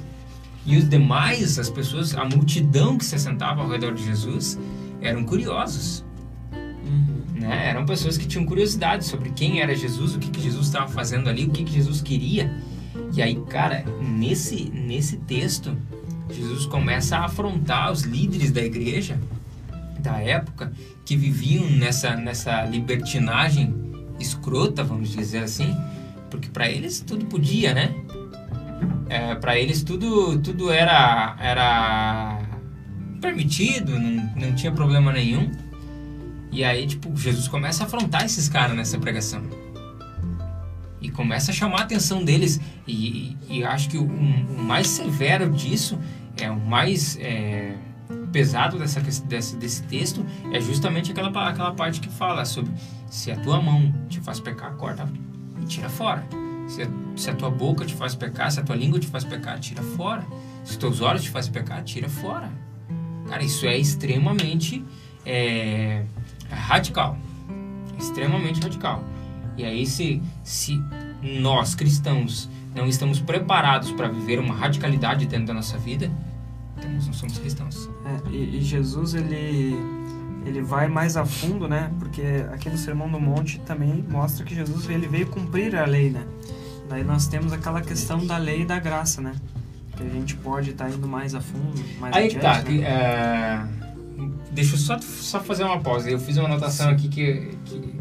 [0.64, 4.59] E os demais, as pessoas, a multidão que se assentava ao redor de Jesus,
[5.01, 6.05] eram curiosos.
[7.35, 7.68] Né?
[7.68, 11.29] Eram pessoas que tinham curiosidade sobre quem era Jesus, o que, que Jesus estava fazendo
[11.29, 12.53] ali, o que, que Jesus queria.
[13.14, 15.77] E aí, cara, nesse, nesse texto,
[16.31, 19.20] Jesus começa a afrontar os líderes da igreja
[20.07, 20.73] da época
[21.05, 23.75] que viviam nessa, nessa libertinagem
[24.21, 25.77] escrota, vamos dizer assim,
[26.31, 27.95] porque para eles tudo podia, né?
[29.09, 32.40] É, para eles tudo, tudo era, era
[33.21, 35.51] permitido, não, não tinha problema nenhum.
[36.53, 39.42] E aí, tipo, Jesus começa a afrontar esses caras nessa pregação.
[41.01, 42.61] E começa a chamar a atenção deles.
[42.87, 45.99] E, e acho que o, o mais severo disso,
[46.37, 47.75] é o mais é,
[48.37, 50.22] pesado dessa, desse, desse texto,
[50.53, 52.70] é justamente aquela, aquela parte que fala sobre
[53.09, 55.09] se a tua mão te faz pecar, corta
[55.59, 56.22] e tira fora.
[56.68, 59.25] Se a, se a tua boca te faz pecar, se a tua língua te faz
[59.25, 60.22] pecar, tira fora.
[60.64, 62.53] Se teus olhos te fazem pecar, tira fora.
[63.27, 64.85] Cara, isso é extremamente
[65.25, 66.05] é,
[66.51, 67.16] radical.
[67.99, 69.03] Extremamente radical.
[69.57, 70.79] E aí, se, se
[71.22, 76.12] nós cristãos não estamos preparados para viver uma radicalidade dentro da nossa vida,
[76.77, 77.96] então nós não somos cristãos.
[78.07, 79.75] É, e, e Jesus ele
[80.47, 81.90] ele vai mais a fundo, né?
[81.99, 86.11] Porque aqui no Sermão do Monte também mostra que Jesus ele veio cumprir a lei,
[86.11, 86.25] né?
[86.88, 89.35] Daí nós temos aquela questão da lei e da graça, né?
[89.97, 92.59] Que a gente pode estar indo mais a fundo, mais Aí adiante, tá.
[92.59, 92.62] né?
[92.62, 93.66] que, é,
[94.53, 96.09] deixa eu só, só fazer uma pausa.
[96.09, 97.97] Eu fiz uma anotação aqui que, que, que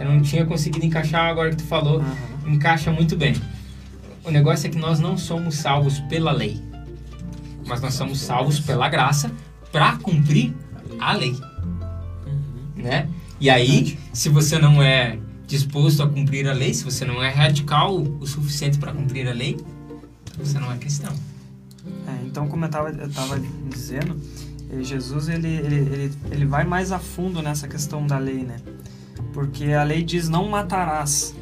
[0.00, 2.00] eu não tinha conseguido encaixar agora que tu falou.
[2.00, 2.16] Aham.
[2.48, 3.34] Encaixa muito bem.
[4.24, 6.60] O negócio é que nós não somos salvos pela lei,
[7.66, 9.30] mas nós somos salvos pela graça
[9.70, 10.54] para cumprir
[10.98, 11.32] a lei,
[12.26, 12.82] Uhum.
[12.82, 13.08] né?
[13.40, 17.28] E aí, se você não é disposto a cumprir a lei, se você não é
[17.30, 19.58] radical o suficiente para cumprir a lei,
[20.38, 21.12] você não é cristão.
[22.06, 24.16] É, então, como eu estava dizendo,
[24.70, 28.56] eh, Jesus ele, ele, ele, ele vai mais a fundo nessa questão da lei, né?
[29.32, 31.34] Porque a lei diz não matarás.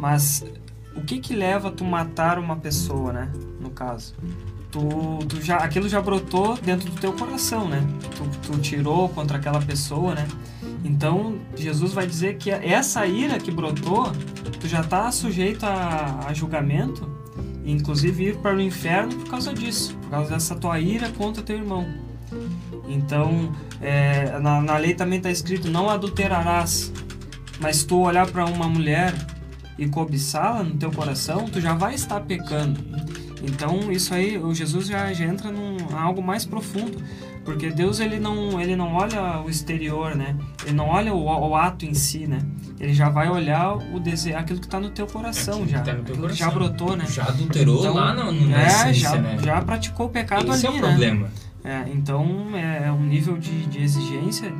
[0.00, 0.44] Mas
[0.96, 3.30] o que que leva a tu matar uma pessoa, né?
[3.60, 4.14] No caso.
[4.74, 7.80] Tu, tu já, aquilo já brotou dentro do teu coração, né?
[8.16, 10.26] Tu, tu tirou contra aquela pessoa, né?
[10.84, 14.10] Então, Jesus vai dizer que essa ira que brotou,
[14.58, 17.08] tu já está sujeito a, a julgamento
[17.64, 21.40] e inclusive ir para o inferno por causa disso, por causa dessa tua ira contra
[21.40, 21.86] teu irmão.
[22.88, 26.92] Então, é, na, na lei também está escrito: não adulterarás.
[27.60, 29.14] Mas tu olhar para uma mulher
[29.78, 32.82] e cobiçá-la no teu coração, tu já vai estar pecando.
[33.46, 36.98] Então isso aí, o Jesus já, já entra num algo mais profundo,
[37.44, 40.34] porque Deus ele não ele não olha o exterior, né?
[40.64, 42.38] Ele não olha o, o ato em si, né?
[42.80, 45.80] Ele já vai olhar o desejo, aquilo que está no teu coração Aquilo que já,
[45.80, 46.46] tá no teu aquilo que coração.
[46.48, 47.04] já brotou, né?
[47.08, 49.38] Já adulterou Então, lá na, na é, essência, já, né?
[49.42, 50.88] já praticou o pecado Esse ali, é o né?
[50.88, 51.28] problema.
[51.64, 52.26] É, então
[52.56, 54.52] é um nível de, de exigência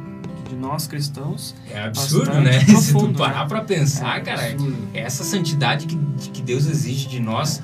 [0.48, 1.54] de nós cristãos.
[1.70, 2.60] É absurdo, né?
[2.64, 3.48] Se profundo, tu parar né?
[3.48, 4.76] pra pensar, É cara, absurdo.
[4.94, 5.96] essa santidade que,
[6.30, 7.62] que Deus exige de nós.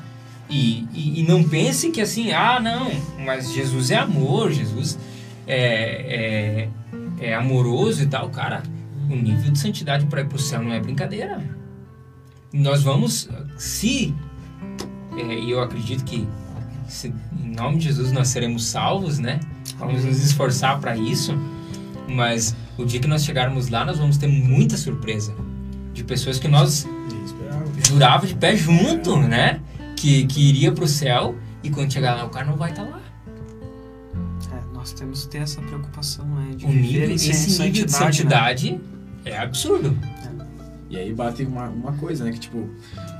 [0.51, 2.91] E, e, e não pense que assim, ah, não,
[3.25, 4.99] mas Jesus é amor, Jesus
[5.47, 6.69] é,
[7.21, 8.29] é, é amoroso e tal.
[8.31, 8.63] Cara,
[9.09, 11.41] o nível de santidade para ir pro céu não é brincadeira.
[12.53, 14.13] Nós vamos, se,
[15.17, 16.27] é, e eu acredito que
[16.89, 19.39] se, em nome de Jesus nós seremos salvos, né?
[19.79, 21.33] Vamos nos esforçar para isso.
[22.09, 25.33] Mas o dia que nós chegarmos lá, nós vamos ter muita surpresa
[25.95, 26.89] de pessoas que nós
[27.89, 29.61] jurava de pé junto, né?
[30.01, 33.01] Que, que iria pro céu e quando chegar lá o cara não vai estar lá.
[34.51, 36.55] É, nós temos que ter essa preocupação, né?
[36.57, 37.89] De O viver nível, em esse nível de né?
[37.89, 38.81] santidade
[39.25, 39.97] é absurdo.
[40.89, 42.33] E aí bate uma, uma coisa, né?
[42.33, 42.69] Que tipo,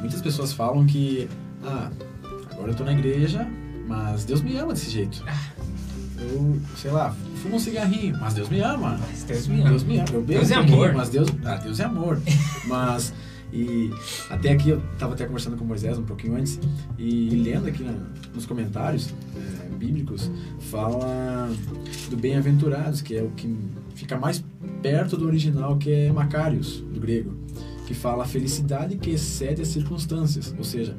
[0.01, 1.29] muitas pessoas falam que,
[1.63, 1.91] ah,
[2.51, 3.47] agora eu tô na igreja,
[3.87, 5.23] mas Deus me ama desse jeito.
[6.19, 8.99] Eu, sei lá, fumo um cigarrinho, mas Deus me ama.
[9.09, 9.71] Mas Deus me ama.
[9.71, 10.09] Deus me ama.
[10.13, 10.95] Eu bebo Deus é um pouquinho, amor.
[10.95, 12.21] Mas Deus, ah, Deus é amor.
[12.67, 13.13] mas,
[13.53, 13.91] e
[14.29, 16.59] até aqui eu tava até conversando com Moisés um pouquinho antes,
[16.99, 17.95] e lendo aqui na-
[18.35, 21.51] nos comentários é, bíblicos, fala
[22.11, 23.55] do bem-aventurados, que é o que
[23.95, 24.45] fica mais
[24.83, 27.35] perto do original, que é Macários, do grego,
[27.87, 30.55] que fala a felicidade que excede as circunstâncias.
[30.57, 30.97] Ou seja,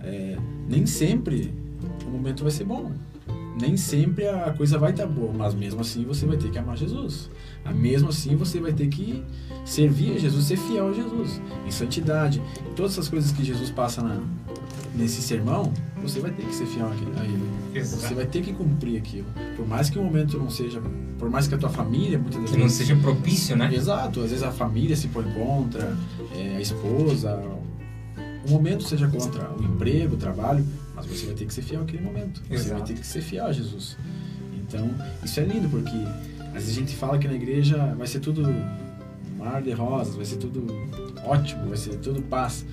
[0.00, 0.36] é,
[0.68, 1.52] nem sempre
[2.06, 2.92] o momento vai ser bom.
[3.60, 6.76] Nem sempre a coisa vai estar boa, mas mesmo assim você vai ter que amar
[6.76, 7.30] Jesus.
[7.74, 9.22] Mesmo assim você vai ter que
[9.64, 12.42] servir a Jesus, ser fiel a Jesus, em santidade.
[12.74, 14.20] Todas essas coisas que Jesus passa na,
[14.94, 17.84] nesse sermão, você vai ter que ser fiel a ele.
[17.84, 19.26] Você vai ter que cumprir aquilo.
[19.56, 20.82] Por mais que o momento não seja,
[21.18, 23.72] por mais que a tua família muitas Que não vezes seja propício, né?
[23.72, 25.96] Exato, às vezes a família se põe contra,
[26.34, 27.40] é, a esposa,
[28.46, 30.64] o momento seja contra o emprego, o trabalho,
[31.08, 32.42] mas você vai ter que ser fiel àquele momento.
[32.48, 32.78] Você Exato.
[32.78, 33.96] vai ter que ser fiel a Jesus.
[34.54, 34.90] Então,
[35.22, 35.96] isso é lindo, porque
[36.48, 38.42] às vezes a gente fala que na igreja vai ser tudo
[39.36, 40.66] mar de rosas, vai ser tudo
[41.24, 42.64] ótimo, vai ser tudo paz.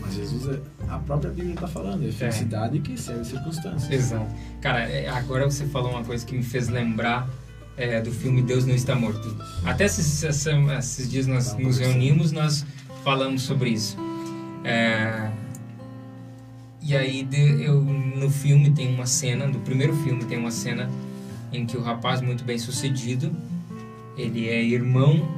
[0.00, 3.90] Mas Jesus, é, a própria Bíblia está falando, é felicidade que serve as circunstâncias.
[3.90, 4.26] Exato.
[4.60, 7.28] Cara, é, agora você falou uma coisa que me fez lembrar
[7.76, 9.36] é, do filme Deus Não Está Morto.
[9.64, 12.64] Até esses, esses dias nós Tava nos reunimos, nós
[13.04, 13.96] falamos sobre isso.
[14.64, 15.30] É,
[16.88, 20.88] e aí de- eu, no filme tem uma cena, no primeiro filme tem uma cena
[21.52, 23.30] em que o rapaz muito bem sucedido,
[24.16, 25.28] ele é irmão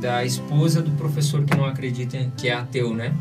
[0.00, 3.14] da esposa do professor que não acredita, que é ateu, né?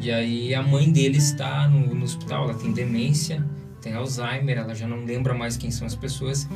[0.00, 3.44] E aí a mãe dele está no, no hospital, ela tem demência,
[3.82, 6.48] tem Alzheimer, ela já não lembra mais quem são as pessoas.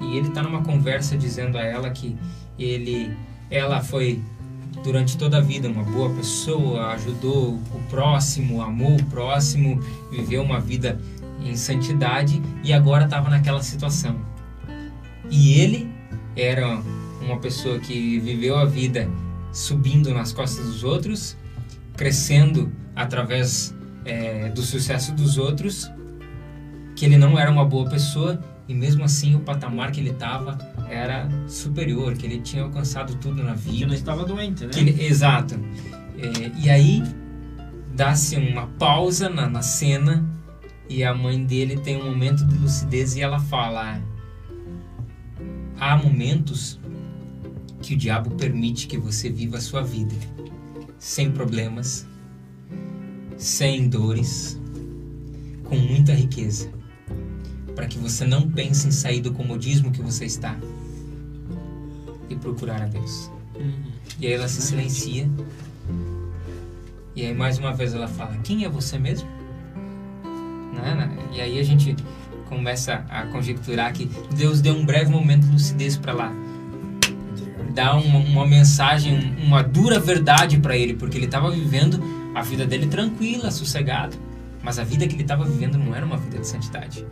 [0.00, 2.16] E ele está numa conversa dizendo a ela que
[2.58, 3.10] ele,
[3.50, 4.20] ela foi
[4.82, 9.80] durante toda a vida uma boa pessoa, ajudou o próximo, amou o próximo,
[10.10, 10.98] viveu uma vida
[11.44, 14.16] em santidade e agora estava naquela situação.
[15.30, 15.90] E ele
[16.36, 16.82] era
[17.20, 19.08] uma pessoa que viveu a vida
[19.52, 21.36] subindo nas costas dos outros,
[21.96, 25.90] crescendo através é, do sucesso dos outros,
[26.96, 30.56] que ele não era uma boa pessoa e mesmo assim o patamar que ele estava
[30.88, 33.86] era superior, que ele tinha alcançado tudo na Que vida.
[33.88, 34.70] não estava doente, né?
[34.70, 35.56] Que ele- exato.
[36.16, 37.02] É, e aí
[37.96, 40.24] dá-se uma pausa na, na cena
[40.88, 44.00] e a mãe dele tem um momento de lucidez e ela fala:
[45.78, 46.78] há momentos
[47.82, 50.14] que o diabo permite que você viva a sua vida
[50.96, 52.06] sem problemas,
[53.36, 54.60] sem dores,
[55.64, 56.68] com muita riqueza,
[57.80, 60.54] para que você não pense em sair do comodismo que você está
[62.28, 63.30] e procurar a Deus.
[64.20, 65.26] E aí ela se silencia.
[67.16, 69.26] E aí mais uma vez ela fala: Quem é você mesmo?
[70.74, 71.08] Né?
[71.32, 71.96] E aí a gente
[72.50, 76.30] começa a conjecturar que Deus deu um breve momento de lucidez para lá.
[77.72, 81.98] Dar uma, uma mensagem, uma dura verdade para ele, porque ele estava vivendo
[82.34, 84.18] a vida dele tranquila, sossegado.
[84.62, 87.06] Mas a vida que ele estava vivendo não era uma vida de santidade.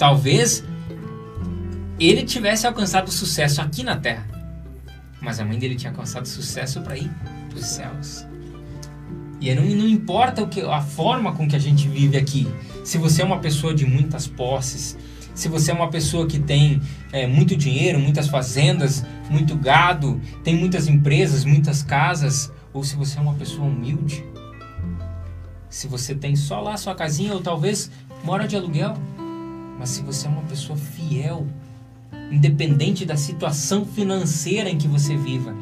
[0.00, 0.64] Talvez
[1.98, 4.26] ele tivesse alcançado sucesso aqui na Terra,
[5.20, 7.10] mas a mãe dele tinha alcançado sucesso para ir
[7.50, 8.26] para os céus.
[9.42, 12.48] E não, não importa o que, a forma com que a gente vive aqui.
[12.82, 14.96] Se você é uma pessoa de muitas posses,
[15.34, 16.80] se você é uma pessoa que tem
[17.12, 23.18] é, muito dinheiro, muitas fazendas, muito gado, tem muitas empresas, muitas casas, ou se você
[23.18, 24.24] é uma pessoa humilde,
[25.68, 27.90] se você tem só lá sua casinha ou talvez
[28.24, 28.96] mora de aluguel,
[29.80, 31.46] mas se você é uma pessoa fiel,
[32.30, 35.54] independente da situação financeira em que você viva,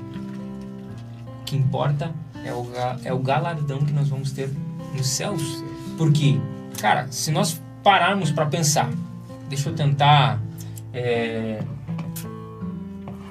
[1.40, 2.12] o que importa
[2.44, 2.68] é o,
[3.04, 4.50] é o galardão que nós vamos ter
[4.92, 5.62] nos céus.
[5.96, 6.36] Porque,
[6.80, 8.90] cara, se nós pararmos para pensar,
[9.48, 10.42] deixa eu tentar
[10.92, 11.62] é,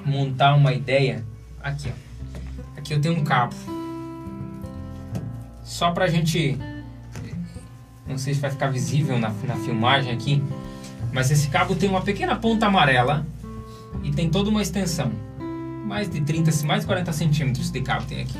[0.06, 1.22] montar uma ideia.
[1.62, 2.78] Aqui, ó.
[2.78, 3.54] aqui eu tenho um cabo.
[5.62, 6.58] Só pra gente,
[8.06, 10.42] não sei se vai ficar visível na, na filmagem aqui,
[11.12, 13.26] mas esse cabo tem uma pequena ponta amarela
[14.02, 15.10] e tem toda uma extensão.
[15.86, 18.38] Mais de 30, mais de 40 centímetros de cabo tem aqui.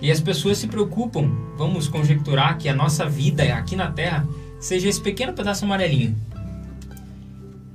[0.00, 4.26] E as pessoas se preocupam, vamos conjecturar que a nossa vida aqui na Terra
[4.60, 6.16] seja esse pequeno pedaço amarelinho.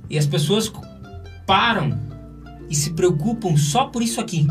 [0.08, 0.72] E as pessoas
[1.46, 1.98] param
[2.68, 4.46] e se preocupam só por isso aqui.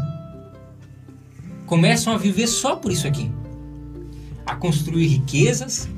[1.66, 3.32] Começam a viver só por isso aqui.
[4.46, 5.90] A construir riquezas,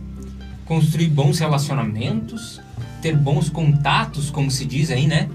[0.65, 2.61] construir bons relacionamentos,
[3.01, 5.29] ter bons contatos, como se diz aí, né?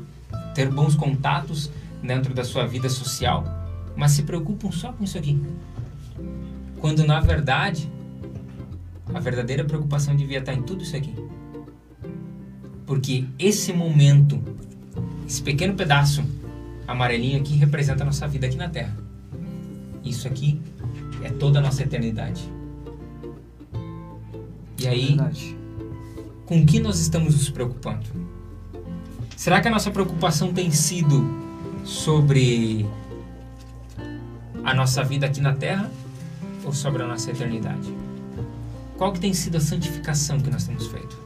[0.55, 1.71] Ter bons contatos
[2.03, 3.45] dentro da sua vida social,
[3.97, 5.41] mas se preocupam só com isso aqui.
[6.81, 7.91] Quando na verdade,
[9.13, 11.15] a verdadeira preocupação devia estar em tudo isso aqui.
[12.87, 14.43] Porque esse momento,
[15.27, 16.25] esse pequeno pedaço
[16.87, 18.97] amarelinho aqui representa a nossa vida aqui na Terra.
[20.05, 20.61] Isso aqui
[21.23, 22.43] é toda a nossa eternidade.
[24.79, 25.17] E aí,
[26.51, 28.05] com que nós estamos nos preocupando?
[29.37, 31.25] Será que a nossa preocupação tem sido
[31.85, 32.85] sobre
[34.65, 35.89] a nossa vida aqui na Terra
[36.65, 37.95] ou sobre a nossa eternidade?
[38.99, 41.17] Qual que tem sido a santificação que nós temos feito?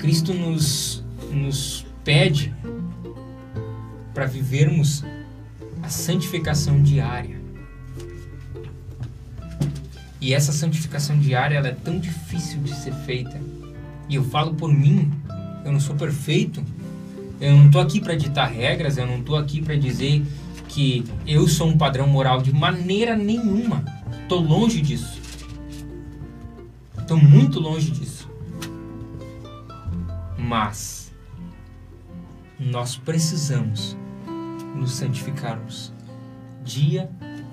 [0.00, 2.52] Cristo nos, nos pede
[4.12, 5.04] para vivermos
[5.80, 7.39] a santificação diária.
[10.20, 13.40] E essa santificação diária ela é tão difícil de ser feita.
[14.08, 15.10] E eu falo por mim,
[15.64, 16.62] eu não sou perfeito.
[17.40, 20.22] Eu não estou aqui para ditar regras, eu não estou aqui para dizer
[20.68, 23.82] que eu sou um padrão moral de maneira nenhuma.
[24.22, 25.18] Estou longe disso.
[26.98, 28.28] Estou muito longe disso.
[30.38, 31.10] Mas
[32.58, 33.96] nós precisamos
[34.76, 35.92] nos santificarmos
[36.62, 37.10] dia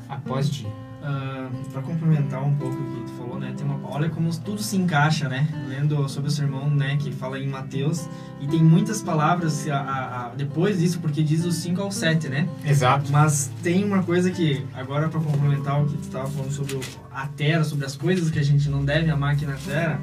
[0.09, 0.86] após dia.
[1.07, 3.53] Uh, ah, para complementar um pouco o que tu falou, né?
[3.55, 5.47] Tem uma, olha como tudo se encaixa, né?
[5.69, 6.97] Lendo sobre o sermão, né?
[6.97, 8.09] Que fala em Mateus
[8.41, 12.27] e tem muitas palavras a, a, a, depois disso, porque diz os 5 ao 7,
[12.27, 12.49] né?
[12.65, 13.09] Exato.
[13.09, 16.79] Mas tem uma coisa que agora para complementar o que tu estava falando sobre
[17.09, 20.01] a terra, sobre as coisas que a gente não deve amar aqui na terra,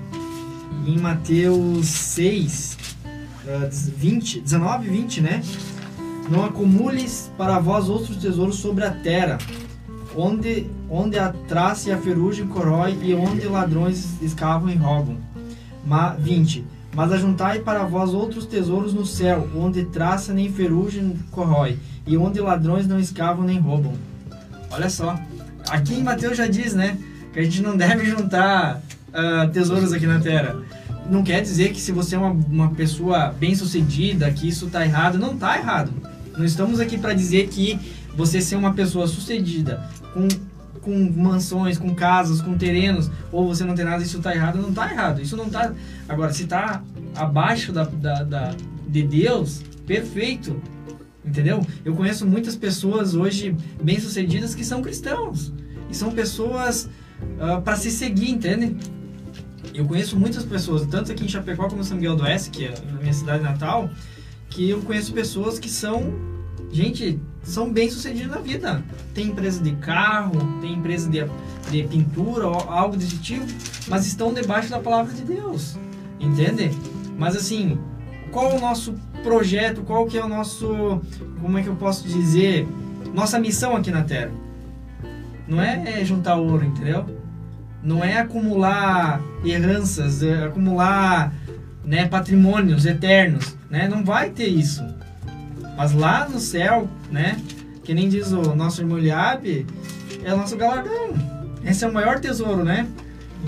[0.87, 5.43] em Mateus 6, uh, 20, 19 e 20, né?
[6.31, 9.37] Não acumules para vós outros tesouros sobre a terra,
[10.17, 15.17] onde, onde a traça e a ferrugem corrói e onde ladrões escavam e roubam.
[15.85, 16.65] Ma, 20.
[16.95, 22.41] Mas ajuntai para vós outros tesouros no céu, onde traça nem ferrugem corrói, e onde
[22.41, 23.93] ladrões não escavam nem roubam.
[24.71, 25.19] Olha só.
[25.69, 26.97] Aqui em Mateus já diz, né?
[27.33, 30.57] Que a gente não deve juntar uh, tesouros aqui na terra.
[31.11, 34.85] Não quer dizer que se você é uma, uma pessoa bem sucedida, que isso está
[34.85, 35.19] errado.
[35.19, 35.91] Não está errado.
[36.37, 37.79] Não estamos aqui para dizer que
[38.17, 39.83] você ser uma pessoa sucedida
[40.15, 40.29] com,
[40.81, 44.59] com mansões, com casas, com terrenos, ou você não tem nada, isso está errado.
[44.59, 45.21] Não está errado.
[45.21, 45.75] Isso não está.
[46.09, 46.83] Agora, se está
[47.15, 48.55] abaixo da, da, da,
[48.89, 50.61] de Deus, perfeito.
[51.25, 51.67] Entendeu?
[51.85, 55.53] Eu conheço muitas pessoas hoje bem-sucedidas que são cristãos.
[55.91, 58.77] E são pessoas uh, ah, para se seguir, entende?
[59.73, 62.67] Eu conheço muitas pessoas, tanto aqui em Chapecó como em São Miguel do Oeste, que
[62.67, 63.91] é a minha cidade natal,
[64.51, 66.15] que eu conheço pessoas que são,
[66.75, 68.83] gente, são bem sucedidas na vida.
[69.15, 71.25] Tem empresa de carro, tem empresa de,
[71.71, 73.47] de pintura, algo desse tipo,
[73.87, 75.79] mas estão debaixo da palavra de Deus,
[76.19, 76.71] entende?
[77.17, 77.79] Mas assim,
[78.33, 81.01] qual é o nosso projeto, qual que é o nosso,
[81.41, 82.67] como é que eu posso dizer,
[83.15, 84.33] nossa missão aqui na Terra?
[85.47, 87.07] Não é juntar ouro, entendeu?
[87.83, 91.33] Não é acumular heranças, é acumular
[91.85, 93.87] né, patrimônios eternos, né?
[93.87, 94.83] Não vai ter isso.
[95.77, 97.37] Mas lá no céu, né,
[97.83, 99.67] que nem diz o nosso irmão Liab,
[100.25, 101.15] é o nosso galardão.
[101.65, 102.87] Esse é o maior tesouro, né?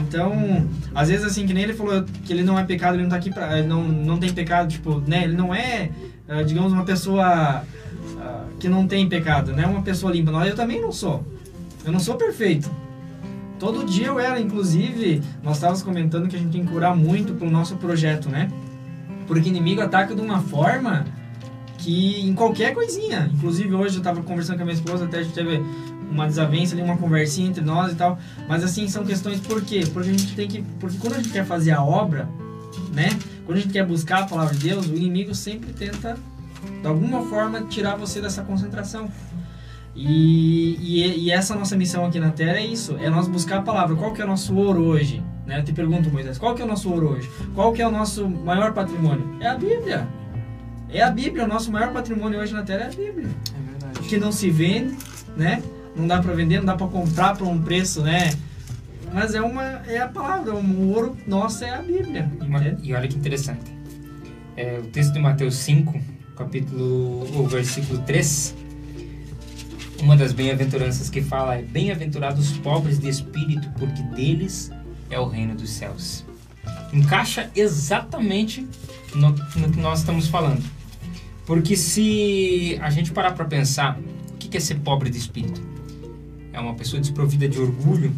[0.01, 3.11] Então, às vezes assim, que nem ele falou que ele não é pecado, ele não
[3.11, 5.25] tá aqui pra, não não tem pecado, tipo, né?
[5.25, 5.91] Ele não é,
[6.29, 7.65] ah, digamos, uma pessoa
[8.19, 9.67] ah, que não tem pecado, né?
[9.67, 10.31] Uma pessoa limpa.
[10.31, 11.25] Não, eu também não sou.
[11.85, 12.71] Eu não sou perfeito.
[13.59, 17.33] Todo dia eu era, inclusive, nós estávamos comentando que a gente tem que curar muito
[17.35, 18.51] pro nosso projeto, né?
[19.27, 21.07] Porque inimigo ataca de uma forma
[21.79, 25.23] que em qualquer coisinha, inclusive hoje eu tava conversando com a minha esposa, até a
[25.23, 25.63] gente teve
[26.11, 28.19] uma desavença ali, uma conversinha entre nós e tal,
[28.49, 29.85] mas assim, são questões por quê?
[29.93, 32.29] Porque a gente tem que, porque quando a gente quer fazer a obra,
[32.93, 33.09] né?
[33.45, 36.17] Quando a gente quer buscar a palavra de Deus, o inimigo sempre tenta
[36.81, 39.11] de alguma forma tirar você dessa concentração.
[39.95, 43.63] E, e, e, essa nossa missão aqui na Terra é isso, é nós buscar a
[43.63, 43.97] palavra.
[43.97, 45.23] Qual que é o nosso ouro hoje?
[45.47, 45.59] Né?
[45.59, 47.31] Eu te pergunto, Moisés, qual que é o nosso ouro hoje?
[47.55, 49.39] Qual que é o nosso maior patrimônio?
[49.41, 50.07] É a Bíblia.
[50.89, 53.29] É a Bíblia, o nosso maior patrimônio hoje na Terra é a Bíblia.
[53.29, 54.09] É verdade.
[54.09, 54.97] Que não se vende,
[55.37, 55.63] né?
[55.95, 58.33] Não dá para vender, não dá para comprar por um preço, né?
[59.13, 62.31] Mas é uma é a palavra, o ouro nosso é a Bíblia.
[62.83, 63.75] E olha que interessante.
[64.57, 65.99] É, o texto de Mateus 5,
[66.37, 68.55] capítulo, o versículo 3,
[70.01, 74.71] uma das bem-aventuranças que fala é: Bem-aventurados os pobres de espírito, porque deles
[75.11, 76.25] é o reino dos céus.
[76.93, 78.67] Encaixa exatamente
[79.15, 80.76] no, no que nós estamos falando.
[81.47, 83.99] Porque se a gente parar para pensar,
[84.33, 85.63] o que é ser pobre de espírito?
[86.53, 88.13] É uma pessoa desprovida de orgulho,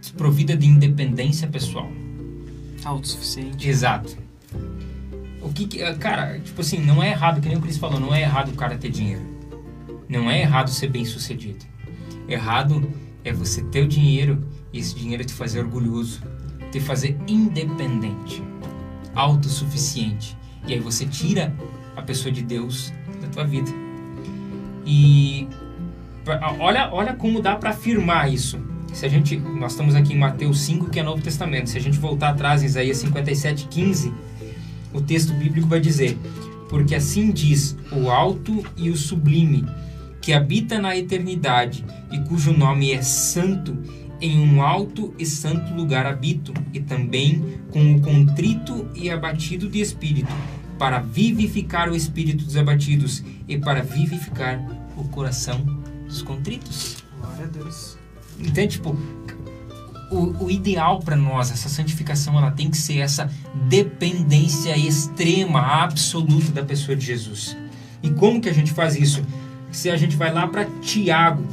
[0.00, 1.88] desprovida de independência pessoal.
[2.84, 3.68] Autossuficiente.
[3.68, 4.16] Exato.
[5.40, 8.12] O que, que cara, tipo assim, não é errado, que nem o Cris falou, não
[8.12, 9.22] é errado o cara ter dinheiro.
[10.08, 11.64] Não é errado ser bem sucedido.
[12.28, 12.90] Errado
[13.24, 16.22] é você ter o dinheiro e esse dinheiro te fazer orgulhoso,
[16.72, 18.42] te fazer independente,
[19.14, 20.36] autossuficiente.
[20.68, 21.52] E aí você tira
[21.96, 22.92] a pessoa de Deus
[23.22, 23.70] da tua vida.
[24.84, 25.48] E
[26.60, 28.60] olha, olha como dá para afirmar isso.
[28.92, 31.70] Se a gente, nós estamos aqui em Mateus 5, que é Novo Testamento.
[31.70, 34.12] Se a gente voltar atrás em Isaías 57, 15,
[34.92, 36.18] o texto bíblico vai dizer:
[36.68, 39.64] Porque assim diz o alto e o sublime,
[40.20, 43.76] que habita na eternidade e cujo nome é santo,
[44.20, 49.80] em um alto e santo lugar habito, e também com o contrito e abatido de
[49.80, 50.32] espírito,
[50.78, 54.60] para vivificar o espírito dos abatidos e para vivificar
[54.96, 55.60] o coração
[56.06, 57.04] dos contritos.
[57.20, 57.98] Glória a Deus.
[58.38, 58.96] Então, tipo,
[60.10, 63.30] o, o ideal para nós, essa santificação, ela tem que ser essa
[63.68, 67.56] dependência extrema, absoluta da pessoa de Jesus.
[68.02, 69.22] E como que a gente faz isso?
[69.70, 71.44] Se a gente vai lá para Tiago,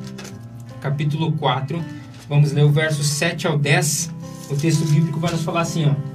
[0.80, 1.84] capítulo 4,
[2.30, 4.14] vamos ler o verso 7 ao 10,
[4.50, 6.15] o texto bíblico vai nos falar assim, ó.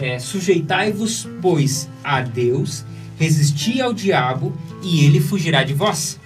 [0.00, 2.84] É, Sujeitai-vos, pois, a Deus,
[3.18, 6.20] resisti ao diabo, e ele fugirá de vós.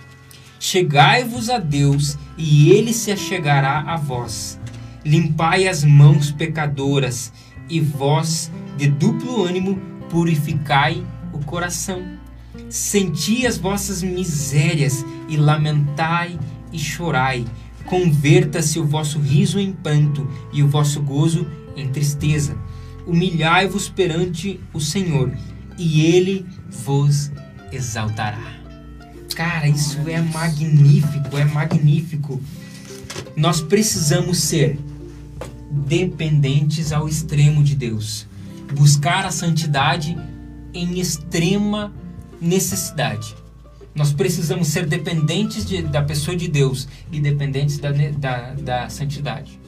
[0.61, 4.61] Chegai-vos a Deus, e ele se achegará a vós.
[5.05, 7.33] Limpai as mãos pecadoras,
[7.69, 11.03] e vós, de duplo ânimo, purificai
[11.33, 12.03] o coração.
[12.69, 16.39] Senti as vossas misérias, e lamentai
[16.71, 17.47] e chorai.
[17.87, 22.55] Converta-se o vosso riso em pranto, e o vosso gozo em tristeza.
[23.07, 25.33] Humilhai-vos perante o Senhor,
[25.79, 27.31] e ele vos
[27.73, 28.61] exaltará.
[29.35, 32.41] Cara, isso é magnífico, é magnífico.
[33.37, 34.79] Nós precisamos ser
[35.71, 38.27] dependentes ao extremo de Deus.
[38.75, 40.17] Buscar a santidade
[40.75, 41.93] em extrema
[42.41, 43.35] necessidade.
[43.95, 49.62] Nós precisamos ser dependentes de, da pessoa de Deus e dependentes da, da, da santidade.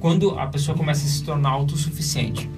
[0.00, 2.50] Quando a pessoa começa a se tornar autossuficiente,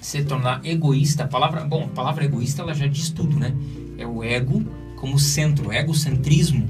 [0.00, 3.54] se tornar egoísta, a palavra, bom, a palavra egoísta ela já diz tudo, né?
[3.98, 4.64] É o ego
[4.96, 6.68] como centro, egocentrismo.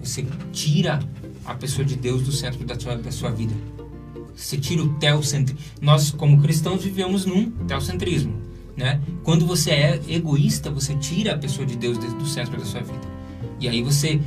[0.00, 1.00] Você tira
[1.44, 3.54] a pessoa de Deus do centro da sua, da sua vida.
[4.34, 5.64] Você tira o teocentrismo.
[5.80, 8.34] Nós, como cristãos, vivemos num teocentrismo.
[8.76, 9.00] Né?
[9.24, 13.00] Quando você é egoísta, você tira a pessoa de Deus do centro da sua vida.
[13.58, 14.20] E aí você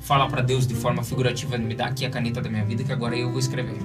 [0.00, 2.92] fala para Deus de forma figurativa, me dá aqui a caneta da minha vida que
[2.92, 3.78] agora eu vou escrever.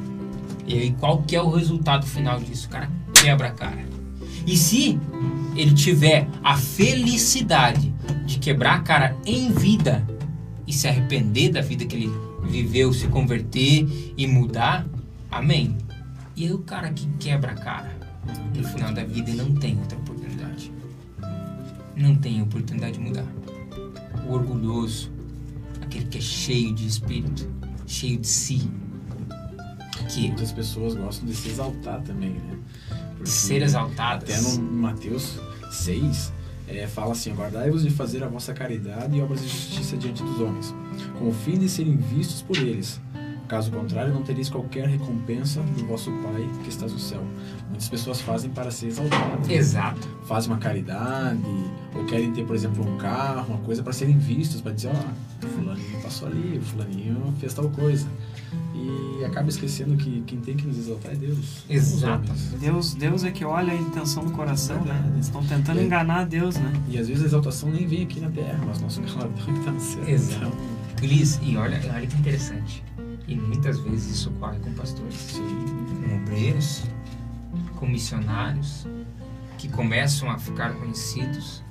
[0.68, 2.68] E qual que é o resultado final disso?
[2.68, 3.86] O cara quebra a cara.
[4.46, 5.00] E se
[5.56, 7.94] ele tiver a felicidade
[8.26, 10.06] de quebrar a cara em vida
[10.68, 12.12] e se arrepender da vida que ele
[12.44, 14.86] viveu, se converter e mudar,
[15.32, 15.78] amém.
[16.36, 17.98] E aí o cara que quebra a cara
[18.56, 20.72] no final da vida não tem outra oportunidade.
[21.96, 23.26] Não tem oportunidade de mudar.
[24.28, 25.12] O orgulhoso,
[25.82, 27.50] aquele que é cheio de espírito,
[27.86, 28.70] cheio de si.
[30.22, 32.58] Muitas pessoas gostam de se exaltar também, né?
[33.16, 34.30] Porque ser exaltadas.
[34.30, 35.40] Até no Mateus
[35.72, 36.34] 6,
[36.68, 40.40] é, fala assim: Guardai-vos de fazer a vossa caridade e obras de justiça diante dos
[40.40, 40.74] homens,
[41.18, 43.00] com o fim de serem vistos por eles.
[43.48, 47.24] Caso contrário, não tereis qualquer recompensa do vosso Pai que está no céu.
[47.70, 49.50] Muitas pessoas fazem para ser exaltadas.
[49.50, 50.06] Exato.
[50.26, 51.40] Fazem uma caridade,
[51.96, 55.46] ou querem ter, por exemplo, um carro, uma coisa para serem vistos, para dizer, ó,
[55.46, 58.06] o fulaninho passou ali, o fulaninho fez tal coisa.
[59.20, 61.64] E acaba esquecendo que quem tem que nos exaltar é Deus.
[61.70, 62.32] Exato.
[62.60, 65.10] Deus, Deus é que olha a intenção do coração, né?
[65.14, 65.84] Eles estão tentando É.
[65.84, 66.72] enganar Deus, né?
[66.90, 69.72] E às vezes a exaltação nem vem aqui na terra, mas nosso galardão que está
[69.72, 70.08] no céu.
[70.08, 70.46] Exato.
[70.46, 72.84] Então, e olha, olha que interessante.
[73.28, 75.42] E muitas vezes isso ocorre com pastores, sim.
[76.08, 76.84] com obreiros,
[77.76, 78.88] com missionários,
[79.58, 81.64] que começam a ficar conhecidos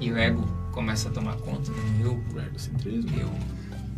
[0.00, 3.10] e o ego começa a tomar conta do meu, o egocentrismo.
[3.18, 3.30] eu.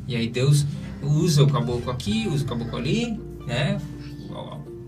[0.07, 0.66] E aí Deus
[1.02, 3.80] usa o caboclo aqui, usa o caboclo ali, né?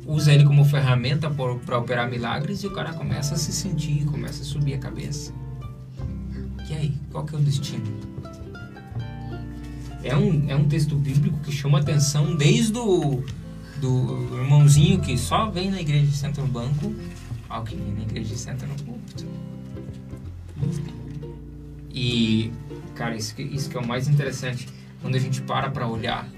[0.07, 4.43] Usa ele como ferramenta para operar milagres e o cara começa a se sentir, começa
[4.43, 5.35] a subir a cabeça.
[6.69, 7.85] E aí, qual que é o destino?
[10.03, 13.23] É um, é um texto bíblico que chama atenção desde o
[13.81, 16.93] do irmãozinho que só vem na igreja e senta no banco
[17.49, 19.25] ao que vem na igreja e senta no púlpito.
[21.93, 22.53] E,
[22.95, 24.69] cara, isso que, isso que é o mais interessante.
[25.01, 26.29] Quando a gente para para olhar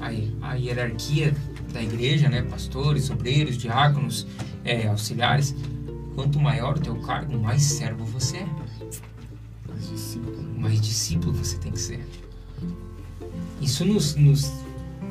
[0.00, 1.34] a, a hierarquia
[1.72, 2.42] da igreja, né?
[2.42, 4.26] Pastores, obreiros, diáconos,
[4.64, 5.54] é, auxiliares.
[6.14, 8.46] Quanto maior o teu cargo, mais servo você é.
[9.68, 10.42] Mas discípulo.
[10.58, 12.06] Mais discípulo você tem que ser.
[13.60, 14.52] Isso nos, nos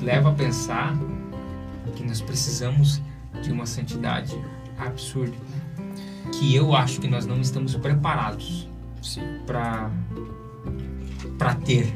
[0.01, 0.95] leva a pensar
[1.95, 3.01] que nós precisamos
[3.41, 4.37] de uma santidade
[4.77, 5.35] absurda.
[6.33, 8.67] Que eu acho que nós não estamos preparados
[9.45, 9.89] para
[11.65, 11.91] ter.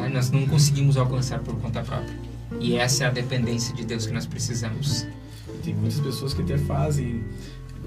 [0.00, 0.08] Né?
[0.08, 2.14] Nós não conseguimos alcançar por conta própria.
[2.60, 5.06] E essa é a dependência de Deus que nós precisamos.
[5.64, 7.22] Tem muitas pessoas que até fazem.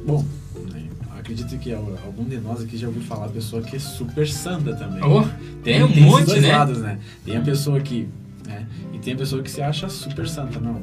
[0.05, 0.25] Bom,
[0.73, 0.83] né,
[1.17, 4.73] acredito que al- algum de nós aqui já ouviu falar pessoa que é super santa
[4.75, 5.03] também.
[5.03, 5.23] Oh,
[5.63, 6.51] tem um esses monte, dois né?
[6.57, 6.99] lados, né?
[7.23, 8.07] Tem a pessoa que.
[8.47, 10.59] Né, e tem a pessoa que se acha super santa.
[10.59, 10.81] Não.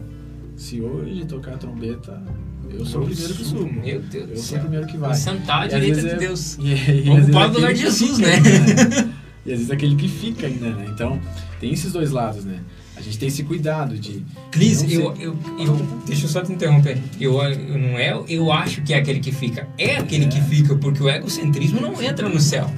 [0.57, 2.23] Se hoje tocar a trombeta,
[2.71, 3.73] eu sou o primeiro que subo.
[3.73, 4.61] Meu Deus do Eu sou o céu.
[4.61, 5.15] primeiro que vai.
[5.15, 6.57] Sentar à direita de é- Deus.
[6.61, 9.13] E, e, é o lugar de Jesus, fica né?
[9.45, 10.87] E às vezes é aquele que fica ainda, né?
[10.89, 11.21] Então,
[11.59, 12.61] tem esses dois lados, né?
[12.97, 14.25] A gente tem esse cuidado de.
[14.51, 15.77] Cris, eu, eu, eu,
[16.07, 16.99] deixa eu só te interromper.
[17.21, 19.67] Eu, eu não é, eu acho que é aquele que fica.
[19.79, 20.29] É aquele É.
[20.29, 22.71] que fica, porque o egocentrismo não entra no céu.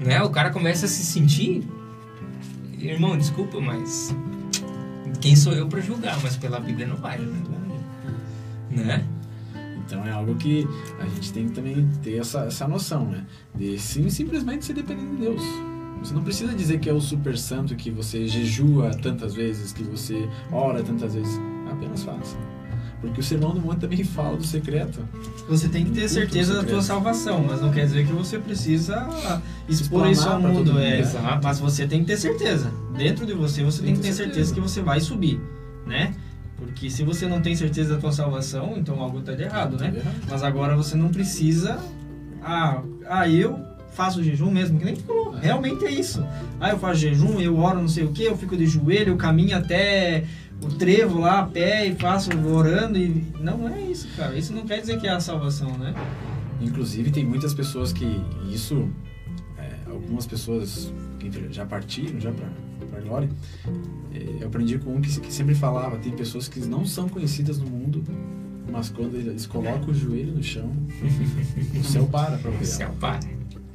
[0.00, 0.20] Né?
[0.22, 1.62] O cara começa a se sentir.
[2.78, 4.14] Irmão, desculpa, mas.
[5.20, 6.18] Quem sou eu para julgar?
[6.22, 7.42] Mas pela Bíblia não vai, né?
[8.70, 9.04] né?
[9.86, 10.66] Então é algo que
[10.98, 13.24] a gente tem que também ter essa, essa noção, né?
[13.54, 15.42] De sim, simplesmente ser dependente de Deus.
[16.04, 19.82] Você não precisa dizer que é o super santo, que você jejua tantas vezes, que
[19.82, 21.40] você ora tantas vezes.
[21.70, 22.36] Apenas faça.
[23.00, 25.00] Porque o Sermão do Monte também fala do secreto.
[25.48, 29.08] Você tem que ter certeza da tua salvação, mas não quer dizer que você precisa
[29.66, 30.78] expor Explanar isso ao mundo.
[30.78, 31.00] É.
[31.00, 31.40] Exato.
[31.42, 32.70] Mas você tem que ter certeza.
[32.94, 34.52] Dentro de você, você tem, que ter certeza.
[34.52, 35.40] que você vai subir,
[35.86, 36.14] né?
[36.58, 39.90] Porque se você não tem certeza da tua salvação, então algo está de errado, né?
[39.90, 40.10] Tá.
[40.30, 41.78] Mas agora você não precisa.
[42.42, 45.30] Ah, ah eu faço jejum mesmo, que nem tu falou.
[45.32, 46.24] Realmente é isso.
[46.60, 49.16] Ah, eu faço jejum, eu oro não sei o que, eu fico de joelho, eu
[49.16, 50.24] caminho até
[50.62, 52.98] o trevo lá a pé e faço orando.
[52.98, 54.36] e Não é isso, cara.
[54.36, 55.94] Isso não quer dizer que é a salvação, né?
[56.60, 58.06] Inclusive, tem muitas pessoas que
[58.50, 58.88] isso,
[59.58, 62.46] é, algumas pessoas que já partiram já para
[62.98, 63.28] a glória.
[64.14, 67.58] é, eu aprendi com um que, que sempre falava: tem pessoas que não são conhecidas
[67.58, 68.02] no mundo,
[68.70, 70.70] mas quando eles colocam o joelho no chão,
[71.78, 72.66] o céu para para O ouvir.
[72.66, 73.20] céu para.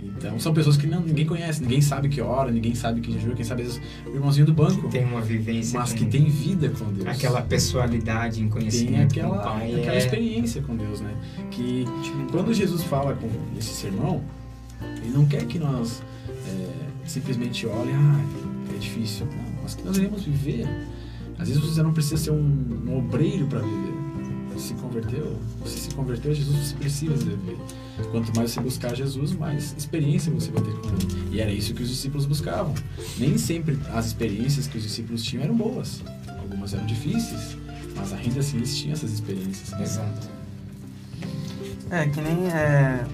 [0.02, 3.36] Então, são pessoas que não, ninguém conhece, ninguém sabe que ora, ninguém sabe que jejua,
[3.36, 5.78] quem sabe às vezes, o irmãozinho do banco, Tem uma vivência.
[5.78, 7.08] mas com que tem vida com Deus.
[7.08, 9.76] Aquela pessoalidade em tem conhecimento com aquela, o Pai.
[9.76, 9.98] aquela é...
[9.98, 11.14] experiência com Deus, né?
[11.52, 11.86] Que
[12.32, 14.24] quando Jesus fala com esse sermão,
[15.02, 16.02] ele não quer que nós
[16.48, 16.70] é,
[17.06, 20.68] simplesmente olhem, ah, é difícil, não, mas que nós iremos viver.
[21.38, 23.94] Às vezes você não precisa ser um, um obreiro para viver.
[24.54, 27.58] Você se converteu, você se converteu a Jesus, você precisa viver.
[28.12, 31.36] Quanto mais você buscar Jesus, mais experiência você vai ter com ele.
[31.36, 32.74] E era isso que os discípulos buscavam.
[33.18, 36.02] Nem sempre as experiências que os discípulos tinham eram boas.
[36.40, 37.58] Algumas eram difíceis,
[37.96, 39.80] mas ainda assim eles tinham essas experiências.
[39.80, 40.28] Exato.
[41.90, 42.48] É, que nem.
[42.50, 43.06] É...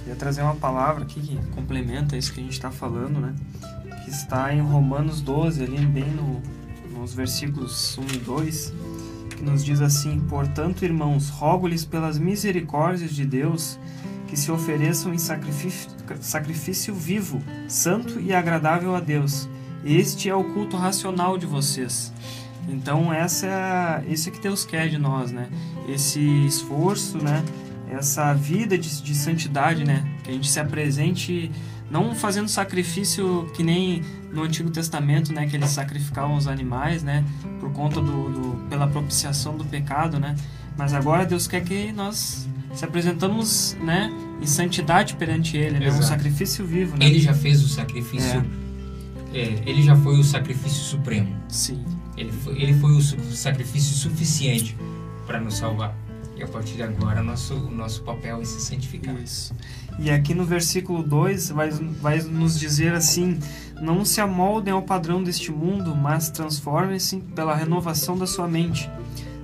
[0.00, 3.34] Queria trazer uma palavra aqui que complementa isso que a gente está falando, né?
[4.04, 6.42] Que está em Romanos 12, ali bem no,
[6.92, 8.72] nos versículos 1 e 2,
[9.42, 13.78] que nos diz assim: Portanto, irmãos, rogo-lhes pelas misericórdias de Deus
[14.28, 15.90] que se ofereçam em sacrifício,
[16.20, 19.48] sacrifício vivo, santo e agradável a Deus.
[19.84, 22.12] Este é o culto racional de vocês.
[22.68, 25.48] Então, essa é esse é que Deus quer de nós, né?
[25.88, 27.44] Esse esforço, né?
[27.90, 30.08] Essa vida de, de santidade, né?
[30.22, 31.50] Que a gente se apresente
[31.92, 37.22] não fazendo sacrifício que nem no Antigo Testamento, né, que eles sacrificavam os animais, né,
[37.60, 40.34] por conta do, do pela propiciação do pecado, né?
[40.76, 46.00] Mas agora Deus quer que nós se apresentamos, né, em santidade perante Ele, né, um
[46.00, 47.04] sacrifício vivo, né?
[47.04, 48.42] Ele já fez o sacrifício.
[49.34, 51.36] é, ele já foi o sacrifício supremo.
[51.48, 51.84] Sim.
[52.16, 54.74] Ele foi, ele foi o sacrifício suficiente
[55.26, 55.94] para nos salvar.
[56.36, 59.14] E a partir de agora, nosso, o nosso papel é se santificar.
[59.22, 59.54] Isso.
[59.98, 63.38] E aqui no versículo 2 vai, vai nos dizer assim:
[63.80, 68.90] Não se amoldem ao padrão deste mundo, mas transformem-se pela renovação da sua mente,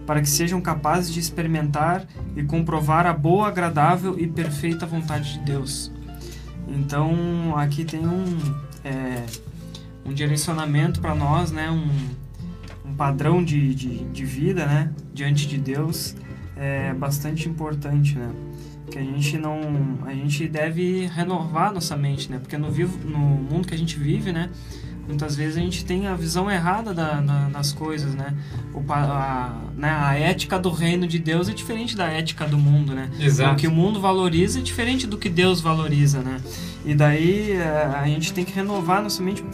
[0.06, 5.40] para que sejam capazes de experimentar e comprovar a boa, agradável e perfeita vontade de
[5.40, 5.92] Deus.
[6.66, 8.38] Então, aqui tem um,
[8.84, 9.24] é,
[10.04, 11.70] um direcionamento para nós, né?
[11.70, 14.92] um, um padrão de, de, de vida né?
[15.14, 16.14] diante de Deus
[16.56, 18.30] é bastante importante, né?
[18.88, 19.60] Que a gente não
[20.06, 22.38] a gente deve renovar nossa mente né?
[22.38, 24.50] Porque no vivo no mundo que a gente vive né
[25.06, 28.34] muitas vezes a gente tem a visão errada da, da- das coisas né?
[28.74, 32.94] O, a, né a ética do reino de Deus é diferente da ética do mundo
[32.94, 33.10] né?
[33.18, 33.54] Exato.
[33.54, 36.40] o que o mundo valoriza é diferente do que Deus valoriza né?
[36.84, 39.44] E daí eh, a gente tem que renovar nossa mente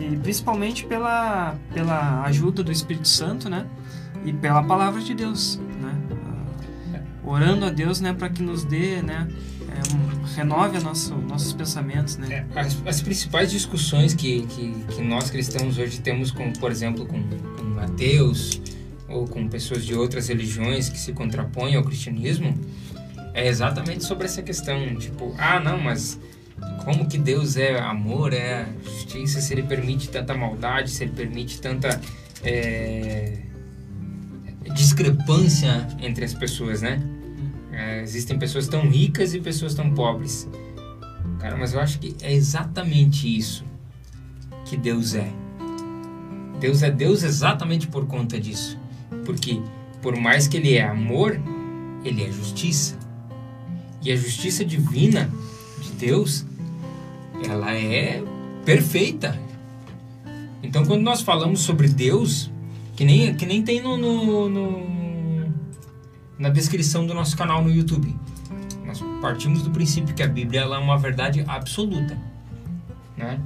[0.00, 3.66] e principalmente pela pela ajuda do Espírito Santo né?
[4.24, 5.60] E pela palavra de Deus
[7.30, 9.28] orando a Deus, né, para que nos dê, né,
[9.68, 12.46] é, um- renove nosso, nossos pensamentos, né.
[12.54, 17.06] É, as, as principais discussões que, que, que nós cristãos hoje temos, com, por exemplo,
[17.06, 18.60] com, com ateus
[19.08, 22.54] ou com pessoas de outras religiões que se contrapõem ao cristianismo,
[23.34, 24.94] é exatamente sobre essa questão.
[24.96, 26.18] Tipo, ah, não, mas
[26.84, 31.60] como que Deus é amor, é justiça, se ele permite tanta maldade, se ele permite
[31.60, 32.00] tanta
[32.42, 33.38] é,
[34.74, 37.00] discrepância entre as pessoas, né?
[37.72, 40.48] É, existem pessoas tão ricas e pessoas tão pobres.
[41.38, 43.64] Cara, mas eu acho que é exatamente isso
[44.66, 45.30] que Deus é.
[46.58, 48.78] Deus é Deus exatamente por conta disso.
[49.24, 49.60] Porque
[50.02, 51.40] por mais que ele é amor,
[52.04, 52.98] ele é justiça.
[54.02, 55.30] E a justiça divina
[55.82, 56.44] de Deus,
[57.48, 58.22] ela é
[58.64, 59.38] perfeita.
[60.62, 62.50] Então quando nós falamos sobre Deus,
[62.96, 64.99] que nem, que nem tem no, no- no-
[66.40, 68.16] na descrição do nosso canal no YouTube.
[68.86, 72.18] Nós partimos do princípio que a Bíblia é uma verdade absoluta,
[73.14, 73.38] né?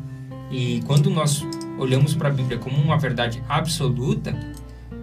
[0.48, 1.44] E quando nós
[1.76, 4.32] olhamos para a Bíblia como uma verdade absoluta,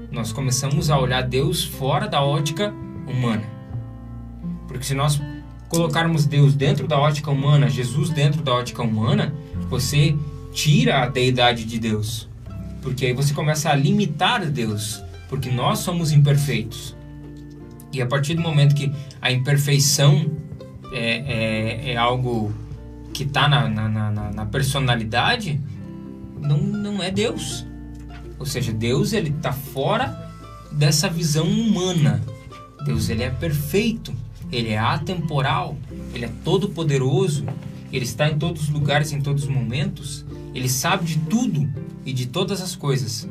[0.09, 2.73] nós começamos a olhar Deus fora da ótica
[3.05, 3.43] humana.
[4.69, 5.21] Porque se nós
[5.67, 9.35] colocarmos Deus dentro da ótica humana, Jesus dentro da ótica humana,
[9.69, 10.17] você
[10.53, 12.29] tira a deidade de Deus.
[12.81, 16.95] Porque aí você começa a limitar Deus, porque nós somos imperfeitos.
[17.91, 20.31] E a partir do momento que a imperfeição
[20.91, 22.53] é, é, é algo
[23.13, 25.59] que está na, na, na, na personalidade,
[26.39, 27.65] não, não é Deus.
[28.39, 30.29] Ou seja, Deus ele está fora
[30.71, 32.21] dessa visão humana.
[32.85, 34.13] Deus ele é perfeito,
[34.51, 35.77] ele é atemporal,
[36.13, 37.45] ele é todo poderoso,
[37.91, 40.25] ele está em todos os lugares, em todos os momentos,
[40.55, 41.69] ele sabe de tudo
[42.05, 43.27] e de todas as coisas.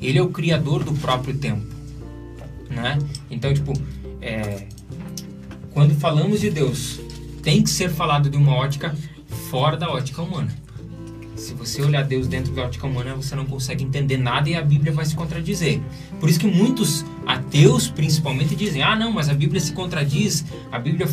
[0.00, 1.66] Ele é o criador do próprio tempo,
[2.70, 2.98] né?
[3.30, 3.72] Então, tipo,
[4.20, 4.66] é,
[5.72, 7.00] quando falamos de Deus,
[7.42, 8.94] tem que ser falado de uma ótica
[9.50, 10.54] fora da ótica humana.
[11.36, 14.62] Se você olhar Deus dentro da ótica humana, você não consegue entender nada e a
[14.62, 15.80] Bíblia vai se contradizer.
[16.18, 20.78] Por isso que muitos ateus, principalmente, dizem: ah, não, mas a Bíblia se contradiz, a
[20.78, 21.06] Bíblia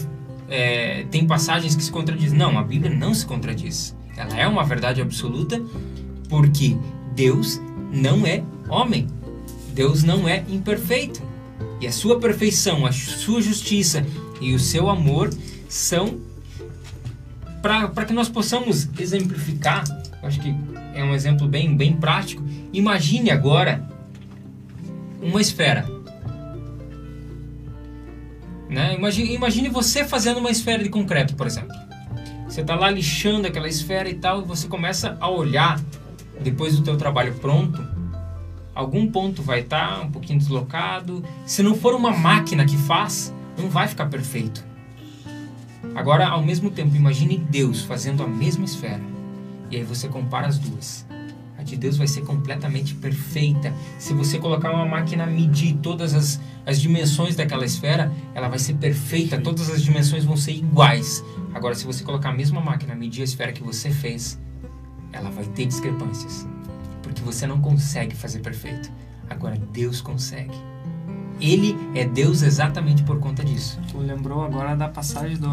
[0.49, 2.38] é, tem passagens que se contradizem.
[2.38, 3.95] Não, a Bíblia não se contradiz.
[4.16, 5.62] Ela é uma verdade absoluta
[6.30, 6.78] porque
[7.14, 9.08] Deus não é homem.
[9.74, 11.22] Deus não é imperfeito.
[11.84, 14.06] E a sua perfeição, a sua justiça
[14.40, 15.30] e o seu amor
[15.68, 16.22] são
[17.62, 19.84] para que nós possamos exemplificar.
[20.24, 20.56] Acho que
[20.94, 22.42] é um exemplo bem, bem prático.
[22.72, 23.86] Imagine agora
[25.22, 25.86] uma esfera.
[28.70, 28.96] Né?
[28.96, 31.76] Imagine, imagine você fazendo uma esfera de concreto, por exemplo.
[32.48, 35.82] Você está lá lixando aquela esfera e tal, e você começa a olhar
[36.40, 37.86] depois do teu trabalho pronto,
[38.74, 41.24] algum ponto vai estar um pouquinho deslocado.
[41.46, 44.66] Se não for uma máquina que faz, não vai ficar perfeito.
[45.96, 49.02] Agora, ao mesmo tempo, imagine Deus fazendo a mesma esfera.
[49.70, 51.06] E aí você compara as duas.
[51.58, 53.74] A de Deus vai ser completamente perfeita.
[53.98, 58.74] Se você colocar uma máquina medir todas as, as dimensões daquela esfera, ela vai ser
[58.76, 59.40] perfeita.
[59.40, 61.24] Todas as dimensões vão ser iguais.
[61.54, 64.40] Agora, se você colocar a mesma máquina medir a esfera que você fez,
[65.12, 66.48] ela vai ter discrepâncias.
[67.24, 68.92] Porque você não consegue fazer perfeito.
[69.30, 70.54] Agora, Deus consegue.
[71.40, 73.80] Ele é Deus exatamente por conta disso.
[73.90, 75.52] Tu lembrou agora da passagem do,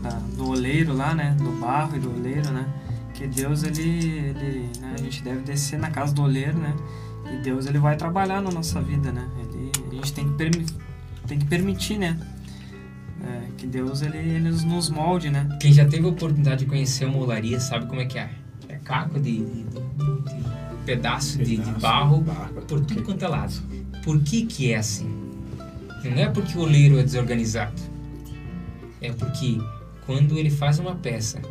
[0.00, 1.34] da- do oleiro lá, né?
[1.38, 2.66] Do barro e do oleiro, né?
[3.14, 4.94] Que Deus, ele, ele né?
[4.94, 6.74] a gente deve descer na casa do oleiro, né?
[7.32, 9.26] E Deus, ele vai trabalhar na nossa vida, né?
[9.38, 10.66] Ele, a gente tem que, permi
[11.26, 12.16] tem que permitir, né?
[13.22, 15.58] É, que Deus, ele, ele nos molde, né?
[15.60, 18.30] Quem já teve a oportunidade de conhecer a molaria sabe como é que é.
[18.68, 23.52] É caco de- de- de pedaço, de, de barro barro, por tudo quanto é lado.
[24.02, 25.06] Por que que é assim?
[26.02, 27.82] Não é porque o oleiro é desorganizado.
[29.02, 29.58] É porque
[30.06, 31.42] quando ele faz uma peça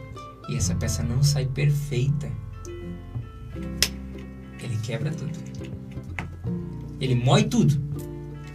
[0.49, 2.31] e essa peça não sai perfeita,
[4.59, 5.37] ele quebra tudo.
[6.99, 7.79] Ele moe tudo.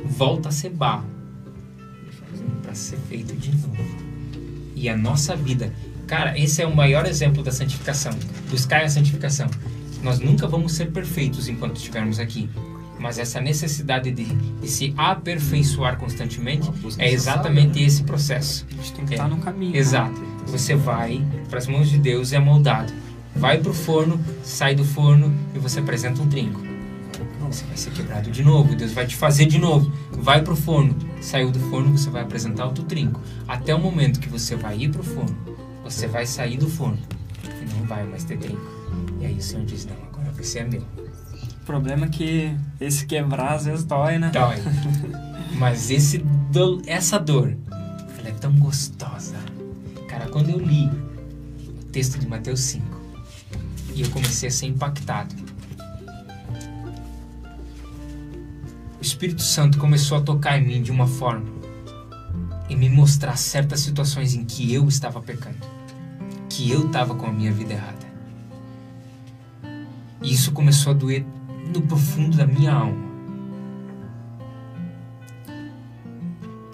[0.05, 1.07] Volta a ser barro.
[2.61, 3.77] Para ser feito de novo.
[4.75, 5.73] E a nossa vida,
[6.09, 8.13] cara, esse é o maior exemplo da santificação.
[8.51, 9.49] Buscar a santificação.
[10.03, 12.49] Nós nunca vamos ser perfeitos enquanto estivermos aqui.
[12.99, 18.65] Mas essa necessidade de, de se aperfeiçoar constantemente é exatamente esse processo.
[18.71, 19.17] A gente tem que É.
[19.17, 19.73] estar no caminho.
[19.73, 19.79] né?
[19.79, 20.21] Exato.
[20.47, 22.93] Você vai para as mãos de Deus e é moldado.
[23.35, 26.61] Vai pro forno, sai do forno e você apresenta um trinco.
[27.51, 29.91] Você vai ser quebrado de novo, Deus vai te fazer de novo.
[30.13, 33.21] Vai pro forno, saiu do forno, você vai apresentar outro trinco.
[33.47, 35.37] Até o momento que você vai ir pro forno,
[35.85, 36.99] você vai sair do forno
[37.45, 38.72] e não vai mais ter trinco.
[39.23, 40.83] E aí o Senhor diz: Não, agora você é meu.
[40.83, 44.31] O problema é que esse quebrar às vezes dói, né?
[44.31, 44.57] Dói.
[45.59, 47.57] Mas esse do- essa dor,
[48.19, 49.37] ela é tão gostosa.
[50.09, 50.87] Cara, quando eu li
[51.81, 52.85] o texto de Mateus 5
[53.95, 55.35] e eu comecei a ser impactado,
[58.99, 61.47] o Espírito Santo começou a tocar em mim de uma forma
[62.69, 65.59] e me mostrar certas situações em que eu estava pecando,
[66.49, 68.02] que eu estava com a minha vida errada.
[70.23, 71.25] E isso começou a doer
[71.75, 73.13] no profundo da minha alma.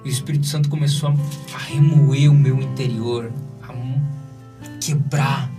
[0.05, 3.31] E o Espírito Santo começou a, remoer o meu interior,
[3.63, 5.51] a quebrar,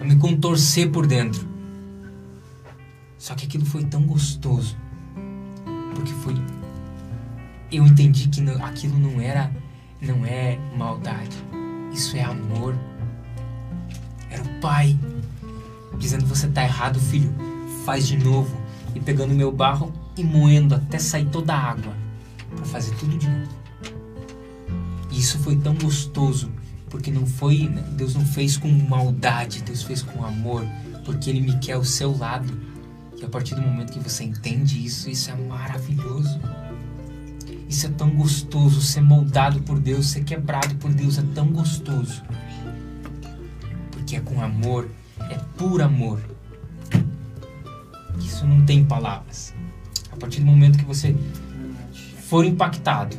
[0.00, 1.46] a me contorcer por dentro.
[3.18, 4.76] Só que aquilo foi tão gostoso,
[5.94, 6.34] porque foi.
[7.70, 9.50] Eu entendi que não- aquilo não era,
[10.00, 11.36] não é maldade,
[11.92, 12.74] isso é amor.
[14.30, 14.96] Era o Pai
[15.98, 17.32] dizendo você tá errado, filho,
[17.84, 18.56] faz de novo
[18.94, 21.94] e pegando meu barro e moendo até sair toda a água
[22.54, 23.52] para fazer tudo de novo.
[25.10, 26.50] E isso foi tão gostoso
[26.88, 30.66] porque não foi né, Deus não fez com maldade, Deus fez com amor,
[31.04, 32.52] porque Ele me quer ao seu lado.
[33.20, 36.40] E a partir do momento que você entende isso, isso é maravilhoso.
[37.68, 42.22] Isso é tão gostoso, ser moldado por Deus, ser quebrado por Deus é tão gostoso.
[43.90, 44.88] Porque é com amor,
[45.30, 46.20] é por amor.
[48.18, 49.54] Isso não tem palavras.
[50.10, 51.14] A partir do momento que você
[52.28, 53.16] for impactado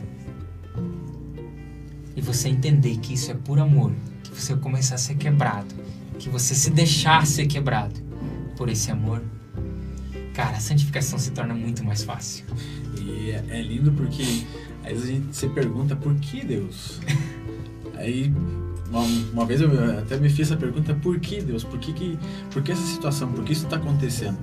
[2.15, 3.93] e você entender que isso é por amor,
[4.23, 5.73] que você começar a ser quebrado,
[6.17, 7.95] que você se deixar ser quebrado
[8.57, 9.23] por esse amor,
[10.33, 12.45] cara, a santificação se torna muito mais fácil.
[12.97, 14.45] E é, é lindo porque
[14.83, 16.99] às vezes a gente se pergunta por que Deus?
[17.95, 18.31] Aí
[18.89, 19.01] uma,
[19.33, 19.69] uma vez eu
[19.99, 21.63] até me fiz essa pergunta, por que Deus?
[21.63, 22.19] Por que, que,
[22.51, 23.31] por que essa situação?
[23.31, 24.37] Por que isso está acontecendo?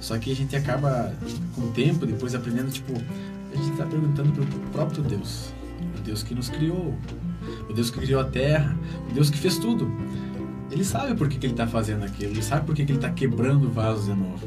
[0.00, 1.12] Só que a gente acaba
[1.54, 5.52] com o tempo, depois aprendendo, tipo, a gente está perguntando pro próprio Deus.
[5.98, 6.94] O Deus que nos criou,
[7.68, 8.76] o Deus que criou a terra,
[9.10, 9.90] o Deus que fez tudo.
[10.70, 12.98] Ele sabe por que, que ele está fazendo aquilo, ele sabe por que, que ele
[12.98, 14.46] está quebrando vasos de novo.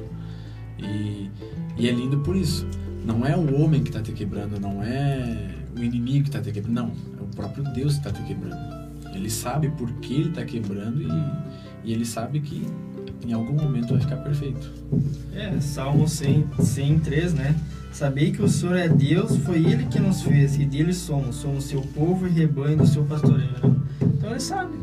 [0.77, 1.29] E,
[1.77, 2.65] e é lindo por isso.
[3.03, 6.51] Não é o homem que está te quebrando, não é o inimigo que está te
[6.51, 6.91] quebrando, não.
[7.19, 8.80] É o próprio Deus que está te quebrando.
[9.13, 11.07] Ele sabe por que ele está quebrando e,
[11.83, 12.65] e ele sabe que
[13.25, 14.71] em algum momento vai ficar perfeito.
[15.33, 17.55] É, Salmo 100, 103, né?
[17.91, 21.35] Sabei que o Senhor é Deus, foi Ele que nos fez e dele somos.
[21.35, 23.51] Somos seu povo e rebanho do seu pastoreio.
[23.51, 23.75] né?
[24.01, 24.73] Então Ele sabe.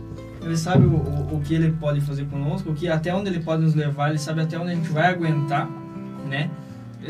[0.42, 3.40] Ele sabe o, o, o que Ele pode fazer conosco, o que, até onde Ele
[3.40, 5.68] pode nos levar, Ele sabe até onde a gente vai aguentar,
[6.28, 6.50] né?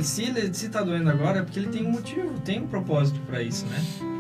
[0.01, 3.21] Se Ele se tá doendo agora é porque Ele tem um motivo, tem um propósito
[3.27, 4.18] para isso, né?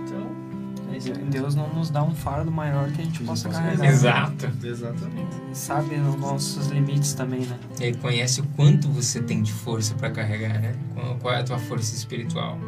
[1.30, 3.84] Deus não nos dá um fardo maior que a gente possa carregar.
[3.86, 4.51] Exato.
[4.64, 5.36] Exatamente.
[5.47, 7.59] Ele sabe os nossos limites também, né?
[7.80, 10.74] Ele conhece o quanto você tem de força para carregar, né?
[10.95, 12.59] Qual- Qual é a tua força espiritual?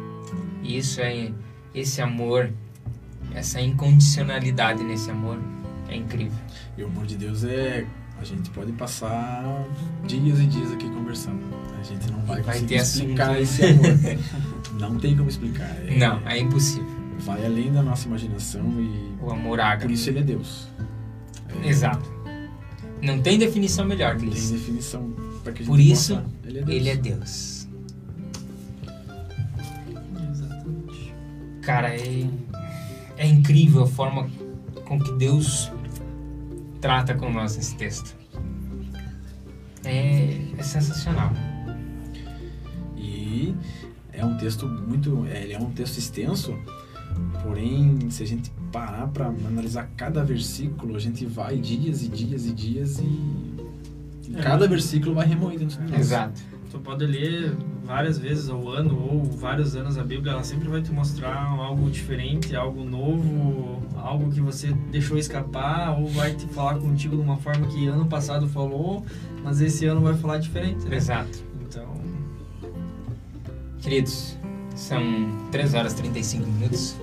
[0.63, 1.31] E isso é
[1.73, 2.51] esse amor,
[3.33, 5.39] essa incondicionalidade nesse amor
[5.89, 6.37] é incrível.
[6.77, 7.85] E o amor de Deus é.
[8.19, 9.43] A gente pode passar
[10.05, 11.39] dias e dias aqui conversando.
[11.79, 13.41] A gente não vai, vai conseguir ter explicar assunto.
[13.41, 14.19] esse amor.
[14.79, 15.65] não tem como explicar.
[15.87, 16.85] É- Não, é impossível.
[17.23, 19.93] Vai além da nossa imaginação e O amor por ágape.
[19.93, 20.67] isso ele é Deus.
[21.63, 22.09] É, Exato.
[23.01, 25.11] Não tem definição melhor que Não tem definição
[25.43, 26.27] para que a gente Por isso, possa.
[26.45, 26.75] Ele é Deus.
[26.77, 27.67] Ele é Deus.
[31.61, 32.27] Cara, é,
[33.17, 34.29] é incrível a forma
[34.85, 35.71] com que Deus
[36.79, 38.15] trata com nós nesse texto.
[39.83, 41.31] É, é sensacional.
[42.97, 43.53] E
[44.11, 45.25] é um texto muito.
[45.27, 46.57] é, Ele é um texto extenso,
[47.43, 52.45] porém, se a gente parar para analisar cada versículo, a gente vai dias e dias
[52.45, 53.03] e dias e.
[54.29, 54.41] e É.
[54.41, 55.99] cada versículo vai remoendo dentro de nós.
[55.99, 56.41] Exato.
[56.69, 57.53] Tu pode ler
[57.83, 61.89] várias vezes ao ano ou vários anos a Bíblia, ela sempre vai te mostrar algo
[61.89, 67.35] diferente, algo novo, algo que você deixou escapar, ou vai te falar contigo de uma
[67.35, 69.05] forma que ano passado falou,
[69.43, 70.95] mas esse ano vai falar diferente, né?
[70.95, 71.43] Exato.
[71.61, 71.93] Então,
[73.81, 74.37] Queridos,
[74.75, 75.01] são
[75.51, 76.95] 3 horas e 35 minutos.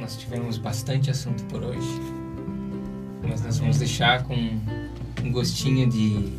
[0.00, 1.88] Nós tivemos bastante assunto por hoje.
[3.26, 4.34] Mas nós vamos deixar com
[5.22, 6.18] um gostinho de.
[6.20, 6.32] de-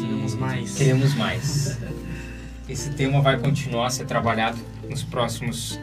[0.00, 0.74] Queremos mais.
[0.76, 1.78] Queremos mais.
[2.68, 4.56] Esse tema vai continuar a ser trabalhado
[4.88, 5.78] nos próximos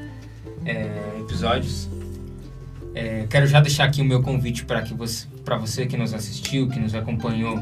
[0.65, 1.89] é, episódios.
[2.95, 6.13] É, quero já deixar aqui o meu convite para que você, para você que nos
[6.13, 7.59] assistiu, que nos acompanhou,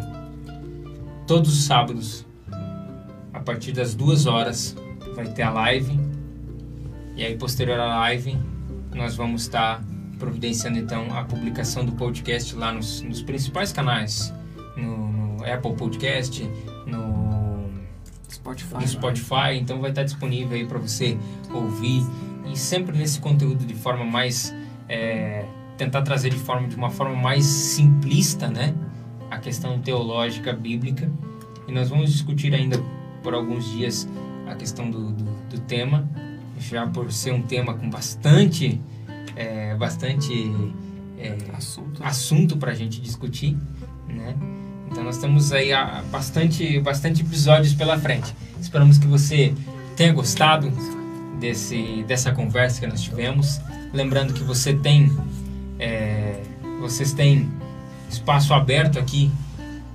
[1.26, 2.24] todos os sábados
[3.46, 4.76] partir das duas horas
[5.16, 5.98] vai ter a live.
[7.16, 8.38] E aí posterior à live
[8.93, 9.84] nós vamos estar
[10.18, 14.34] providenciando então a publicação do podcast lá nos, nos principais canais.
[14.76, 16.43] No, no Apple Podcast
[16.86, 17.70] no,
[18.30, 18.76] Spotify.
[18.76, 19.58] no Spotify.
[19.60, 21.18] Então vai estar disponível aí para você
[21.54, 22.04] ouvir.
[22.52, 24.54] E sempre nesse conteúdo de forma mais
[24.89, 25.46] é,
[25.78, 28.74] tentar trazer de forma de uma forma mais simplista né
[29.30, 31.12] a questão teológica bíblica.
[31.68, 32.82] E nós vamos discutir ainda
[33.26, 34.07] por alguns dias
[34.47, 36.07] a questão do, do, do tema,
[36.59, 38.80] já por ser um tema com bastante,
[39.36, 40.32] é, bastante
[41.17, 42.03] é, Assunto.
[42.03, 43.57] assunto para a gente discutir,
[44.07, 44.36] né?
[44.91, 48.32] Então nós temos aí a- bastante, bastante episódios pela frente.
[48.61, 49.53] Esperamos que você
[49.97, 50.71] tenha gostado
[51.39, 53.59] desse, dessa conversa que nós tivemos.
[53.91, 55.11] Lembrando que você tem,
[55.80, 56.43] é,
[56.80, 57.49] vocês têm
[58.07, 59.32] espaço aberto aqui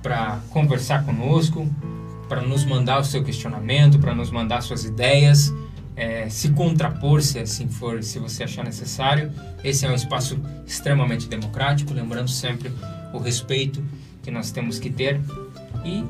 [0.03, 1.65] para conversar conosco,
[2.31, 5.53] para nos mandar o seu questionamento, para nos mandar suas ideias,
[5.97, 9.33] é, se contrapor se assim for, se você achar necessário.
[9.61, 12.71] Esse é um espaço extremamente democrático, lembrando sempre
[13.13, 13.83] o respeito
[14.23, 15.19] que nós temos que ter
[15.83, 16.05] e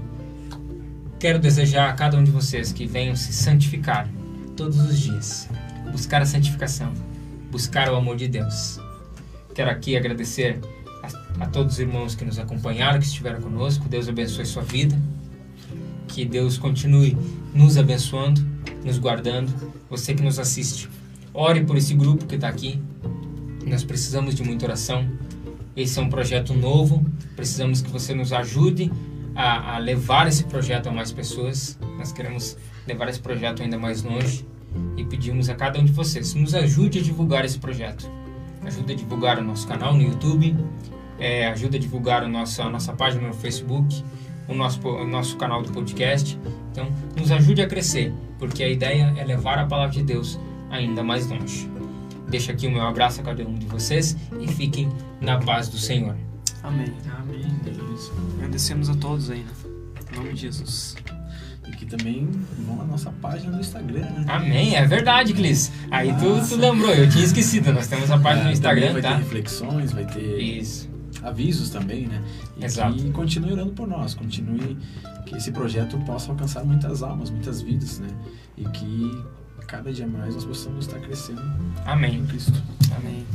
[1.20, 4.08] quero desejar a cada um de vocês que venham se santificar
[4.56, 5.50] todos os dias,
[5.92, 6.94] buscar a santificação,
[7.50, 8.80] buscar o amor de Deus.
[9.56, 10.60] Quero aqui agradecer
[11.02, 13.90] a, a todos os irmãos que nos acompanharam, que estiveram conosco.
[13.90, 14.96] Deus abençoe sua vida.
[16.12, 17.18] Que Deus continue
[17.54, 18.46] nos abençoando,
[18.84, 19.50] nos guardando.
[19.90, 20.90] Você que nos assiste,
[21.34, 22.82] ore por esse grupo que está aqui.
[23.66, 25.10] Nós precisamos de muita oração.
[25.76, 27.06] Esse é um projeto novo.
[27.36, 28.92] Precisamos que você nos ajude
[29.34, 31.80] a, a levar esse projeto a mais pessoas.
[31.98, 34.46] Nós queremos levar esse projeto ainda mais longe
[34.98, 38.10] e pedimos a cada um de vocês nos ajude a divulgar esse projeto.
[38.66, 40.56] Ajude a divulgar o nosso canal no YouTube,
[41.18, 44.04] é, ajuda a divulgar o nosso, a nossa página no Facebook,
[44.48, 46.38] o nosso, o nosso canal do podcast.
[46.72, 46.88] Então,
[47.18, 50.40] nos ajude a crescer, porque a ideia é levar a palavra de Deus
[50.70, 51.70] ainda mais longe.
[52.30, 54.90] Deixo aqui o meu abraço a cada um de vocês e fiquem
[55.20, 56.16] na paz do Senhor.
[56.64, 56.94] Amém.
[57.20, 57.42] amém.
[57.94, 58.14] Isso.
[58.38, 59.52] Agradecemos a todos aí, né?
[60.14, 60.96] Em nome de Jesus.
[61.68, 62.30] E que também
[62.66, 64.26] vão na nossa página do Instagram, né?
[64.28, 65.72] Amém, é verdade, Clis.
[65.90, 67.72] Aí tu, tu lembrou, eu tinha esquecido.
[67.74, 69.18] Nós temos a página no É, Instagram, também vai tá?
[69.18, 70.90] ter reflexões, vai ter Isso.
[71.24, 72.22] Avisos também, né?
[72.58, 72.96] E Exato.
[72.96, 74.78] que continue orando por nós, continue
[75.26, 78.10] que esse projeto possa alcançar muitas almas, muitas vidas, né?
[78.58, 79.24] E que
[79.68, 81.42] cada dia mais nós possamos estar crescendo
[81.86, 82.18] Amém.
[82.18, 82.62] em Cristo.
[82.98, 83.26] Amém.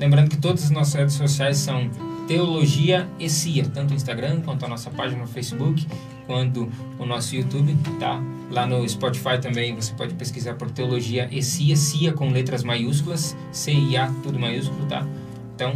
[0.00, 1.90] Lembrando que todas as nossas redes sociais são
[2.26, 5.86] Teologia e CIA, tanto o Instagram quanto a nossa página no Facebook,
[6.26, 6.68] quanto
[6.98, 8.20] o nosso YouTube, tá?
[8.50, 13.36] Lá no Spotify também você pode pesquisar por Teologia e CIA, CIA com letras maiúsculas,
[13.52, 15.06] C-I-A, tudo maiúsculo, tá?
[15.54, 15.72] Então,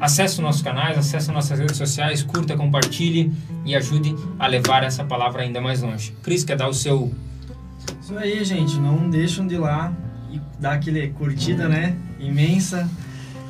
[0.00, 3.32] acesse os nossos canais, acesse as nossas redes sociais, curta, compartilhe
[3.64, 6.14] e ajude a levar essa palavra ainda mais longe.
[6.22, 7.12] Cris, quer dar o seu...
[8.02, 8.76] Isso aí, gente.
[8.78, 9.92] Não deixam de ir lá
[10.30, 11.96] e dar aquele curtida, né?
[12.18, 12.88] Imensa.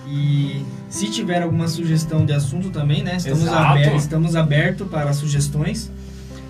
[0.07, 3.17] E se tiver alguma sugestão de assunto também, né?
[3.17, 5.91] Estamos abertos estamos aberto para sugestões.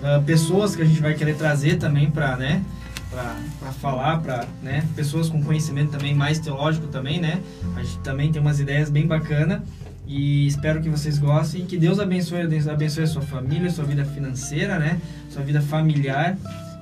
[0.03, 2.61] Ah, pessoas que a gente vai querer trazer também para, né?
[3.09, 4.83] Para falar, para, né?
[4.95, 7.41] Pessoas com conhecimento também mais teológico também, né?
[7.75, 9.61] A gente também tem umas ideias bem bacanas.
[10.07, 13.83] E espero que vocês gostem que Deus abençoe, Deus abençoe a sua família, a sua
[13.85, 14.99] vida financeira, né?
[15.29, 16.37] Sua vida familiar.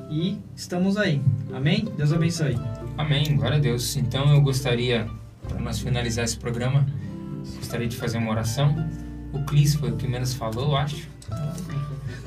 [0.10, 1.22] E estamos aí.
[1.54, 1.88] Amém?
[1.98, 2.58] Deus abençoe.
[2.98, 3.96] Amém, glória a Deus.
[3.96, 5.08] Então eu gostaria,
[5.48, 6.86] para nós finalizar esse programa,
[7.58, 8.88] gostaria de fazer uma oração.
[9.32, 11.08] O Clis foi o que menos falou, eu acho.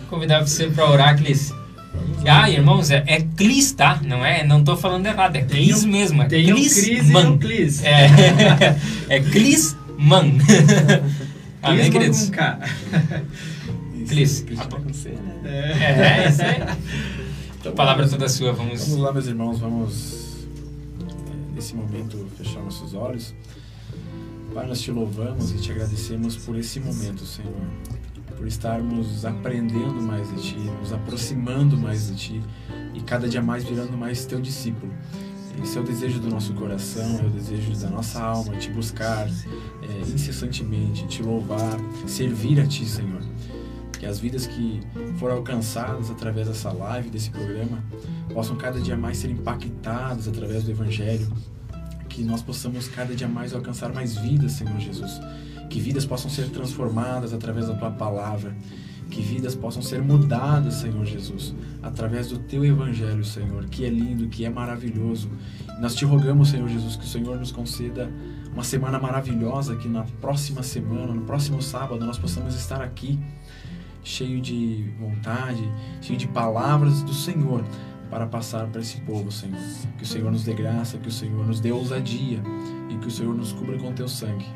[0.08, 1.52] Convidar você para orar, Clis.
[2.28, 4.00] Ah, irmãos, é, é Clis, tá?
[4.04, 4.44] Não é?
[4.44, 6.22] Não tô falando errado, é Clis um- mesmo.
[6.22, 7.30] É Tem um Clis Cris e Man.
[7.30, 7.84] um Clis.
[7.84, 8.06] É,
[9.08, 9.20] é
[9.96, 10.38] Clisman.
[11.62, 12.24] Amém, Clisman queridos?
[12.26, 12.58] com K.
[13.94, 14.40] Isso, Clis.
[14.42, 15.40] Cristo vai com C, né?
[15.44, 16.62] É, é isso aí.
[17.58, 18.84] Então, A palavra toda sua, vamos.
[18.84, 20.46] Vamos lá, meus irmãos, vamos
[21.00, 23.34] é, nesse momento fechar nossos olhos.
[24.54, 27.52] Pai, nós te louvamos e te agradecemos por esse momento, Senhor.
[28.36, 32.42] Por estarmos aprendendo mais de Ti, nos aproximando mais de Ti
[32.94, 34.92] e cada dia mais virando mais Teu discípulo.
[35.62, 39.26] Esse é o desejo do nosso coração, é o desejo da nossa alma, te buscar
[39.88, 43.20] é, incessantemente, te louvar, servir a Ti, Senhor.
[43.98, 44.80] Que as vidas que
[45.18, 47.82] foram alcançadas através dessa live, desse programa,
[48.32, 51.26] possam cada dia mais ser impactadas através do Evangelho,
[52.08, 55.20] que nós possamos cada dia mais alcançar mais vidas, Senhor Jesus,
[55.70, 58.54] que vidas possam ser transformadas através da Tua palavra,
[59.10, 64.28] que vidas possam ser mudadas, Senhor Jesus, através do Teu Evangelho, Senhor, que é lindo,
[64.28, 65.30] que é maravilhoso.
[65.80, 68.10] Nós te rogamos, Senhor Jesus, que o Senhor nos conceda
[68.56, 73.20] uma semana maravilhosa, que na próxima semana, no próximo sábado, nós possamos estar aqui
[74.02, 75.62] cheio de vontade,
[76.00, 77.62] cheio de palavras do Senhor
[78.08, 79.60] para passar para esse povo, Senhor.
[79.98, 82.42] Que o Senhor nos dê graça, que o Senhor nos dê ousadia
[82.88, 84.46] e que o Senhor nos cubra com teu sangue.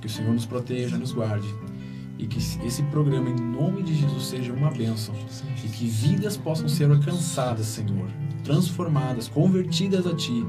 [0.00, 1.52] Que o Senhor nos proteja, nos guarde
[2.16, 5.12] e que esse programa, em nome de Jesus, seja uma bênção
[5.64, 8.08] e que vidas possam ser alcançadas, Senhor,
[8.44, 10.46] transformadas, convertidas a Ti,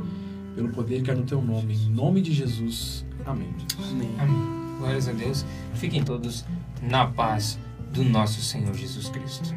[0.56, 1.76] pelo poder que é no Teu nome.
[1.76, 3.06] Em nome de Jesus.
[3.26, 3.54] Amém.
[3.78, 4.10] Amém.
[4.18, 4.78] Amém.
[4.80, 5.46] Glórias a Deus.
[5.76, 6.46] Fiquem todos
[6.82, 7.60] na paz
[7.94, 9.54] do nosso Senhor Jesus Cristo.